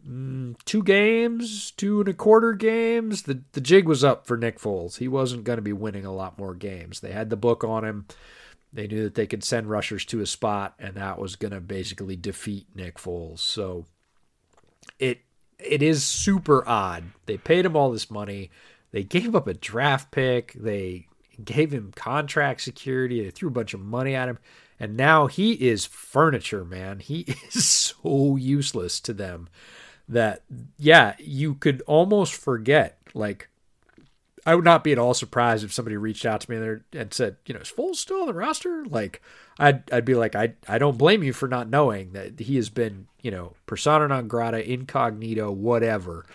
[0.07, 4.59] mm, two games, two and a quarter games, the, the jig was up for Nick
[4.59, 4.99] Foles.
[4.99, 7.01] He wasn't going to be winning a lot more games.
[7.01, 8.07] They had the book on him.
[8.73, 11.61] They knew that they could send rushers to a spot, and that was going to
[11.61, 13.41] basically defeat Nick Foles.
[13.41, 13.87] So
[14.99, 15.21] it
[15.59, 17.05] it is super odd.
[17.27, 18.51] They paid him all this money.
[18.93, 20.53] They gave up a draft pick.
[20.53, 21.09] They
[21.45, 23.23] gave him contract security.
[23.23, 24.39] They threw a bunch of money at him.
[24.79, 27.01] And now he is furniture, man.
[27.01, 27.21] He
[27.53, 29.49] is so useless to them
[30.11, 30.43] that,
[30.77, 32.99] yeah, you could almost forget.
[33.15, 33.49] Like,
[34.45, 37.15] I would not be at all surprised if somebody reached out to me and, and
[37.15, 38.85] said, you know, is Foles still on the roster?
[38.85, 39.23] Like,
[39.59, 42.69] I'd, I'd be like, I, I don't blame you for not knowing that he has
[42.70, 46.27] been, you know, persona non grata, incognito, whatever.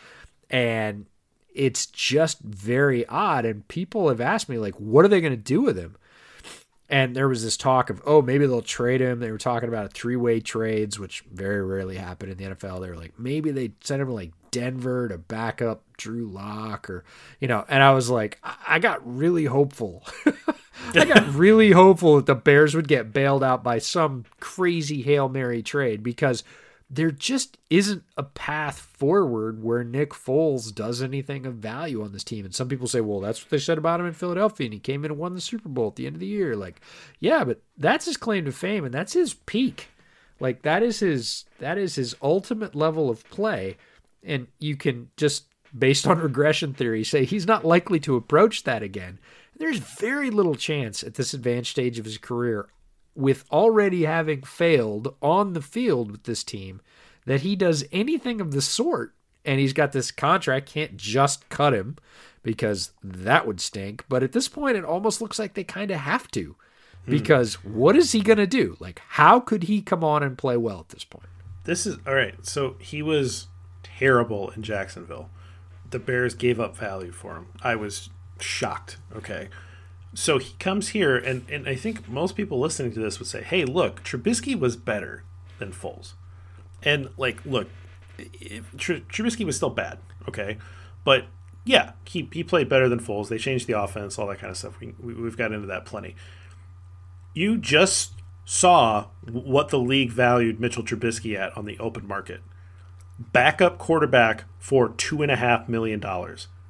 [0.50, 1.08] And
[1.54, 3.46] it's just very odd.
[3.46, 5.98] And people have asked me, like, what are they going to do with him?
[6.88, 9.20] And there was this talk of, oh, maybe they'll trade him.
[9.20, 12.82] They were talking about three way trades, which very rarely happen in the NFL.
[12.82, 16.90] They were like, maybe they send him to like Denver to back up Drew Lock
[16.90, 17.04] or,
[17.40, 20.04] you know, and I was like, I got really hopeful.
[20.94, 25.28] I got really hopeful that the Bears would get bailed out by some crazy Hail
[25.28, 26.44] Mary trade because
[26.90, 32.24] there just isn't a path forward where Nick Foles does anything of value on this
[32.24, 32.46] team.
[32.46, 34.80] And some people say, well, that's what they said about him in Philadelphia, and he
[34.80, 36.56] came in and won the Super Bowl at the end of the year.
[36.56, 36.80] Like,
[37.20, 39.90] yeah, but that's his claim to fame, and that's his peak.
[40.40, 43.78] Like that is his that is his ultimate level of play.
[44.24, 45.46] And you can just
[45.78, 49.20] based on regression theory say he's not likely to approach that again.
[49.58, 52.68] There's very little chance at this advanced stage of his career
[53.16, 56.82] with already having failed on the field with this team
[57.26, 59.14] that he does anything of the sort.
[59.44, 61.98] And he's got this contract, can't just cut him
[62.44, 64.04] because that would stink.
[64.10, 66.56] But at this point, it almost looks like they kind of have to
[67.06, 67.12] hmm.
[67.12, 67.76] because hmm.
[67.76, 68.76] what is he going to do?
[68.80, 71.28] Like, how could he come on and play well at this point?
[71.64, 72.46] This is all right.
[72.46, 73.48] So he was
[73.84, 75.30] terrible in Jacksonville.
[75.90, 77.48] The Bears gave up value for him.
[77.62, 78.10] I was
[78.40, 78.98] shocked.
[79.16, 79.50] Okay
[80.16, 83.44] so he comes here, and, and I think most people listening to this would say,
[83.44, 85.24] hey, look, Trubisky was better
[85.60, 86.14] than Foles.
[86.82, 87.68] And, like, look,
[88.78, 90.58] Tr- Trubisky was still bad, okay?
[91.04, 91.26] But,
[91.66, 93.28] yeah, he, he played better than Foles.
[93.28, 94.80] They changed the offense, all that kind of stuff.
[94.80, 96.16] We, we, we've got into that plenty.
[97.34, 98.14] You just
[98.46, 102.42] saw what the league valued Mitchell Trubisky at on the open market.
[103.20, 106.02] Backup quarterback for $2.5 million.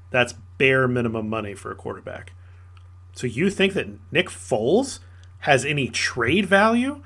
[0.10, 2.32] That's bare minimum money for a quarterback.
[3.16, 5.00] So you think that Nick Foles
[5.40, 7.02] has any trade value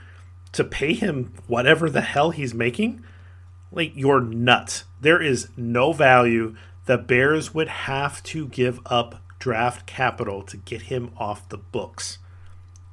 [0.52, 3.04] to pay him whatever the hell he's making?
[3.72, 4.86] Like you're nuts.
[5.00, 6.56] There is no value.
[6.86, 12.18] The Bears would have to give up draft capital to get him off the books,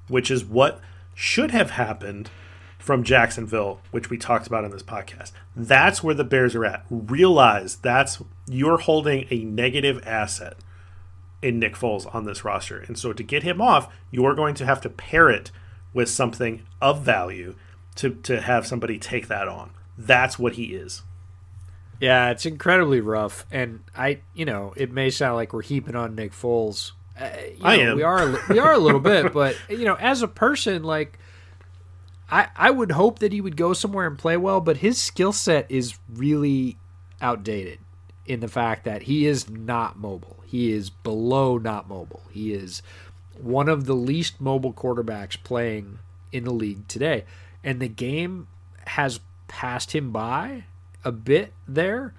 [0.08, 0.80] which is what
[1.14, 2.30] should have happened
[2.78, 5.32] from Jacksonville, which we talked about in this podcast.
[5.56, 6.84] That's where the Bears are at.
[6.90, 10.56] Realize that's you're holding a negative asset
[11.46, 12.78] in Nick Foles on this roster.
[12.78, 15.52] And so to get him off, you're going to have to pair it
[15.94, 17.54] with something of value
[17.94, 19.70] to, to have somebody take that on.
[19.96, 21.02] That's what he is.
[22.00, 23.46] Yeah, it's incredibly rough.
[23.52, 26.90] And I, you know, it may sound like we're heaping on Nick Foles.
[27.18, 27.28] Uh,
[27.62, 27.96] I know, am.
[27.96, 31.16] We are, we are a little bit, but you know, as a person, like
[32.28, 35.32] I, I would hope that he would go somewhere and play well, but his skill
[35.32, 36.76] set is really
[37.22, 37.78] outdated
[38.26, 40.36] in the fact that he is not mobile.
[40.46, 42.22] He is below not mobile.
[42.30, 42.82] He is
[43.40, 45.98] one of the least mobile quarterbacks playing
[46.32, 47.24] in the league today.
[47.64, 48.46] And the game
[48.86, 50.64] has passed him by
[51.04, 52.14] a bit there,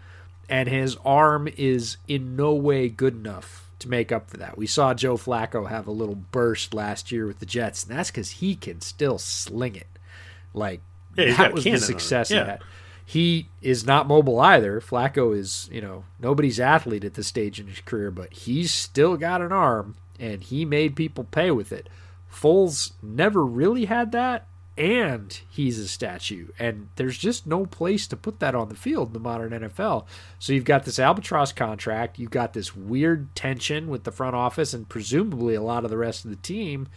[0.50, 4.58] and his arm is in no way good enough to make up for that.
[4.58, 8.10] We saw Joe Flacco have a little burst last year with the Jets, and that's
[8.12, 9.88] because he can still sling it.
[10.54, 10.82] Like
[11.16, 11.88] Yeah, that was the cannon on it.
[11.88, 12.46] success Yeah.
[12.46, 12.62] had.
[13.10, 14.82] He is not mobile either.
[14.82, 19.16] Flacco is, you know, nobody's athlete at this stage in his career, but he's still
[19.16, 21.88] got an arm and he made people pay with it.
[22.30, 24.46] Foles never really had that,
[24.78, 26.50] and he's a statue.
[26.60, 30.04] And there's just no place to put that on the field in the modern NFL.
[30.38, 34.74] So you've got this albatross contract, you've got this weird tension with the front office
[34.74, 36.90] and presumably a lot of the rest of the team.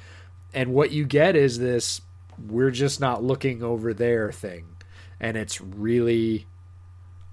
[0.52, 2.00] And what you get is this
[2.48, 4.66] we're just not looking over there thing.
[5.20, 6.47] And it's really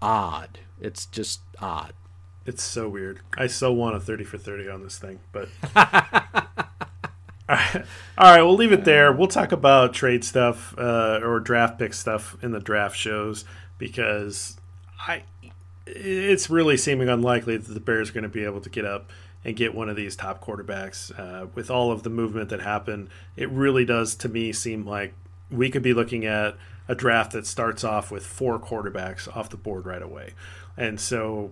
[0.02, 0.60] odd.
[0.80, 1.94] It's just odd.
[2.46, 3.22] It's so weird.
[3.38, 5.50] I so want a 30 for 30 on this thing, but.
[5.76, 6.54] All right.
[7.50, 7.56] All
[8.18, 9.14] right, we'll leave it there.
[9.14, 13.46] We'll talk about trade stuff uh, or draft pick stuff in the draft shows
[13.78, 14.58] because
[15.00, 15.24] I
[15.86, 19.10] it's really seeming unlikely that the Bears are going to be able to get up
[19.46, 23.08] and get one of these top quarterbacks uh, with all of the movement that happened.
[23.38, 25.14] It really does to me seem like
[25.50, 26.58] we could be looking at
[26.88, 30.34] a draft that starts off with four quarterbacks off the board right away,
[30.76, 31.52] and so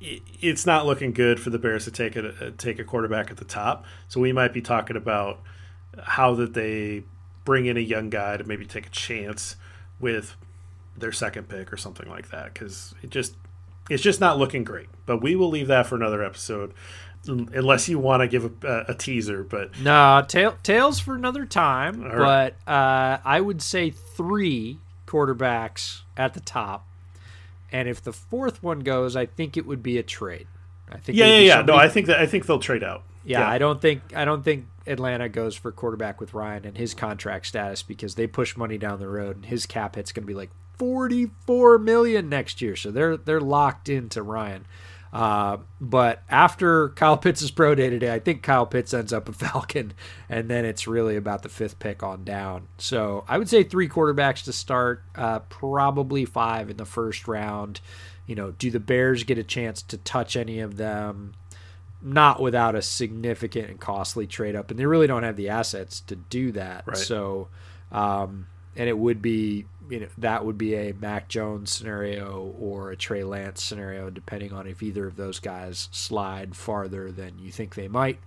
[0.00, 3.38] it's not looking good for the Bears to take a uh, take a quarterback at
[3.38, 3.84] the top.
[4.08, 5.40] So we might be talking about
[6.02, 7.04] how that they
[7.44, 9.56] bring in a young guy to maybe take a chance
[9.98, 10.36] with
[10.96, 13.36] their second pick or something like that because it just
[13.88, 14.88] it's just not looking great.
[15.06, 16.74] But we will leave that for another episode,
[17.28, 19.42] unless you want to give a, a teaser.
[19.42, 22.02] But No, tail, tails for another time.
[22.02, 22.54] All right.
[22.66, 26.86] But uh, I would say three quarterbacks at the top,
[27.72, 30.46] and if the fourth one goes, I think it would be a trade.
[30.90, 31.18] I think.
[31.18, 31.62] yeah, yeah, yeah.
[31.62, 33.02] No, I think that I think they'll trade out.
[33.24, 36.94] Yeah, I don't think I don't think Atlanta goes for quarterback with Ryan and his
[36.94, 40.26] contract status because they push money down the road and his cap hit's going to
[40.26, 42.76] be like 44 million next year.
[42.76, 44.66] So they're they're locked into Ryan.
[45.16, 49.32] Uh, but after Kyle Pitts' pro day today, I think Kyle Pitts ends up a
[49.46, 49.94] Falcon,
[50.28, 52.68] and then it's really about the fifth pick on down.
[52.76, 57.80] So I would say three quarterbacks to start, uh, probably five in the first round.
[58.26, 61.32] You know, do the Bears get a chance to touch any of them?
[62.02, 66.00] not without a significant and costly trade up, and they really don't have the assets
[66.00, 66.84] to do that.
[66.86, 66.96] Right.
[66.96, 67.48] So,
[67.90, 72.90] um, and it would be you know that would be a Mac Jones scenario or
[72.90, 77.50] a Trey Lance scenario, depending on if either of those guys slide farther than you
[77.50, 78.18] think they might.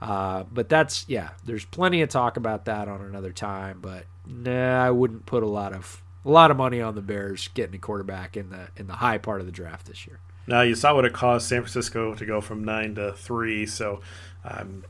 [0.00, 3.78] Uh, but that's yeah, there's plenty of talk about that on another time.
[3.80, 7.48] But nah, I wouldn't put a lot of a lot of money on the Bears
[7.54, 10.20] getting a quarterback in the in the high part of the draft this year.
[10.46, 14.00] Now you saw what it cost San Francisco to go from nine to three, so
[14.44, 14.84] um,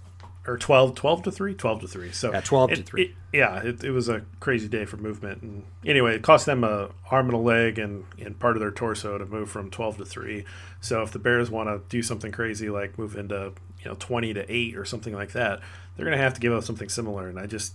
[0.47, 2.13] or 12, 12 to three, 12 to three.
[2.13, 3.03] So Yeah, 12 to it- three.
[3.05, 5.43] it- yeah, it, it was a crazy day for movement.
[5.43, 8.71] And anyway, it cost them a arm and a leg and, and part of their
[8.71, 10.45] torso to move from twelve to three.
[10.81, 13.53] So if the Bears want to do something crazy like move into
[13.83, 15.61] you know twenty to eight or something like that,
[15.97, 17.29] they're going to have to give up something similar.
[17.29, 17.75] And I just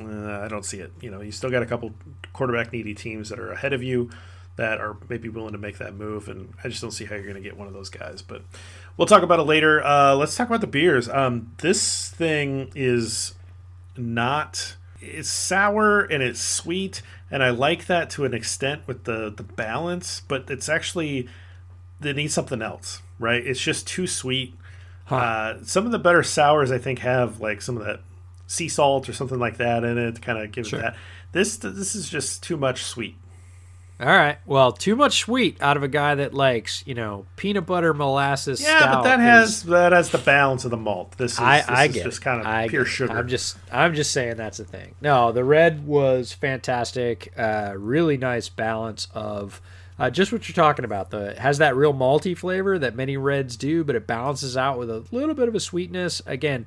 [0.00, 0.92] uh, I don't see it.
[1.00, 1.92] You know, you still got a couple
[2.32, 4.10] quarterback needy teams that are ahead of you
[4.56, 7.24] that are maybe willing to make that move, and I just don't see how you're
[7.24, 8.20] going to get one of those guys.
[8.20, 8.42] But
[8.96, 9.82] we'll talk about it later.
[9.84, 11.08] Uh, let's talk about the beers.
[11.08, 13.34] Um, this thing is
[13.96, 14.76] not.
[15.00, 19.42] It's sour and it's sweet, and I like that to an extent with the the
[19.42, 20.20] balance.
[20.28, 21.28] But it's actually
[22.00, 23.44] they need something else, right?
[23.44, 24.54] It's just too sweet.
[25.10, 28.00] Uh, some of the better sours I think have like some of that
[28.46, 30.78] sea salt or something like that in it to kind of give Sure.
[30.78, 30.96] it that.
[31.32, 33.16] This this is just too much sweet.
[34.00, 34.38] All right.
[34.46, 38.60] Well, too much sweet out of a guy that likes, you know, peanut butter molasses.
[38.60, 41.12] Yeah, but that is- has that has the balance of the malt.
[41.18, 42.24] This is I, this I is get just it.
[42.24, 42.94] kind of I pure get it.
[42.94, 43.12] sugar.
[43.16, 44.96] I'm just I'm just saying that's a thing.
[45.00, 47.32] No, the red was fantastic.
[47.38, 49.60] Uh, really nice balance of
[50.00, 51.10] uh, just what you're talking about.
[51.10, 54.78] The it has that real malty flavor that many reds do, but it balances out
[54.78, 56.20] with a little bit of a sweetness.
[56.26, 56.66] Again,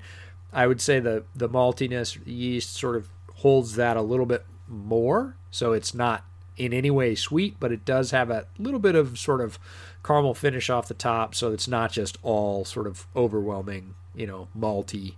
[0.54, 5.36] I would say the the maltiness yeast sort of holds that a little bit more,
[5.52, 6.24] so it's not
[6.58, 9.60] in any way sweet, but it does have a little bit of sort of
[10.04, 14.48] caramel finish off the top, so it's not just all sort of overwhelming, you know,
[14.58, 15.16] malty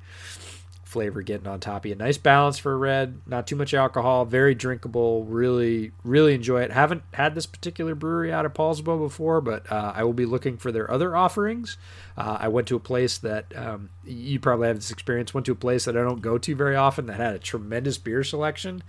[0.88, 1.96] flavor getting on top of you.
[1.96, 5.26] Nice balance for a red, not too much alcohol, very drinkable.
[5.26, 6.72] Really, really enjoy it.
[6.72, 10.58] Haven't had this particular brewery out of Poulsbo before, but uh, I will be looking
[10.58, 11.78] for their other offerings.
[12.18, 15.34] Uh, I went to a place that um, you probably have this experience.
[15.34, 17.98] Went to a place that I don't go to very often that had a tremendous
[17.98, 18.82] beer selection.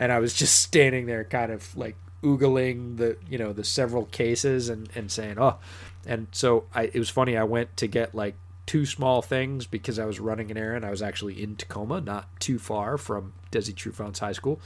[0.00, 4.06] And I was just standing there, kind of like oogling the you know the several
[4.06, 5.58] cases and and saying oh,
[6.06, 7.36] and so I it was funny.
[7.36, 8.34] I went to get like
[8.66, 10.84] two small things because I was running an errand.
[10.84, 14.58] I was actually in Tacoma, not too far from Desi Trufant's high school,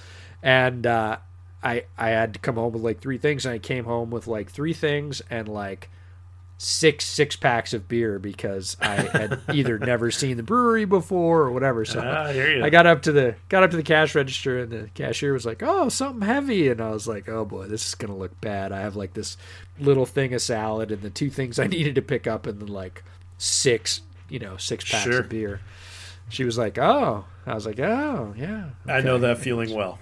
[0.43, 1.19] and uh,
[1.63, 4.29] I I had to come home with like three things, and I came home with
[4.29, 5.91] like three things and like
[6.57, 11.53] six six packs of beer because I had either never seen the brewery before or
[11.53, 11.85] whatever.
[11.85, 14.89] So ah, I got up to the got up to the cash register and the
[14.95, 18.17] cashier was like, "Oh, something heavy," and I was like, "Oh boy, this is gonna
[18.17, 19.37] look bad." I have like this
[19.79, 22.69] little thing of salad and the two things I needed to pick up and then
[22.69, 23.03] like
[23.39, 25.21] six, you know, six packs sure.
[25.21, 25.61] of beer.
[26.29, 28.95] She was like, "Oh," I was like, "Oh, yeah." Okay.
[28.95, 29.99] I know that feeling well.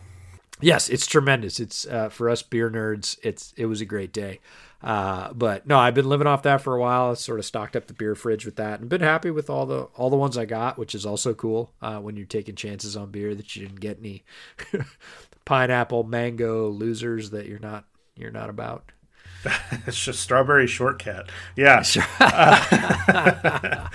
[0.60, 1.58] Yes, it's tremendous.
[1.58, 3.18] It's uh, for us beer nerds.
[3.22, 4.38] It's it was a great day.
[4.82, 7.10] Uh, but no, I've been living off that for a while.
[7.10, 9.66] I sort of stocked up the beer fridge with that, and been happy with all
[9.66, 12.96] the all the ones I got, which is also cool uh, when you're taking chances
[12.96, 14.24] on beer that you didn't get any
[15.44, 17.84] pineapple, mango losers that you're not
[18.16, 18.90] you're not about.
[19.86, 21.30] it's just strawberry shortcut.
[21.56, 21.82] Yeah.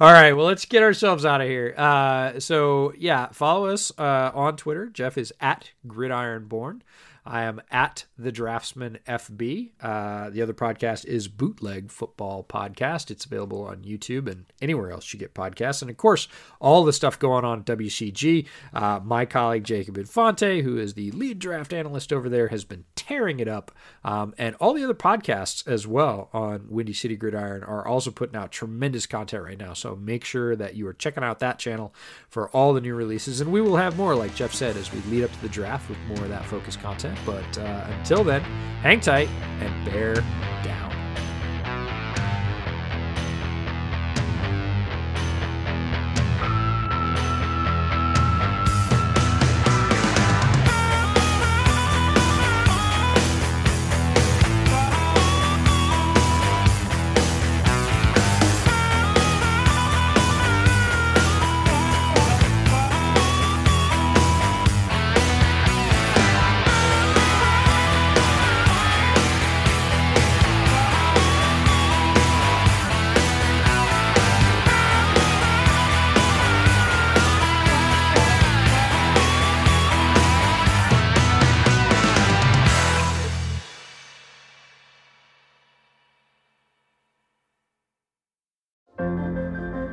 [0.00, 1.74] All right, well, let's get ourselves out of here.
[1.76, 4.86] Uh, so, yeah, follow us uh, on Twitter.
[4.86, 6.82] Jeff is at Gridironborn.
[7.30, 9.70] I am at the Draftsman FB.
[9.80, 13.08] Uh, the other podcast is Bootleg Football Podcast.
[13.08, 15.80] It's available on YouTube and anywhere else you get podcasts.
[15.80, 16.26] And of course,
[16.58, 18.48] all the stuff going on at WCG.
[18.74, 22.84] Uh, my colleague Jacob Infante, who is the lead draft analyst over there, has been
[22.96, 23.70] tearing it up.
[24.02, 28.34] Um, and all the other podcasts as well on Windy City Gridiron are also putting
[28.34, 29.72] out tremendous content right now.
[29.72, 31.94] So make sure that you are checking out that channel
[32.28, 33.40] for all the new releases.
[33.40, 35.88] And we will have more, like Jeff said, as we lead up to the draft
[35.88, 37.19] with more of that focused content.
[37.24, 38.42] But uh, until then,
[38.82, 39.28] hang tight
[39.60, 40.14] and bear
[40.62, 40.99] down.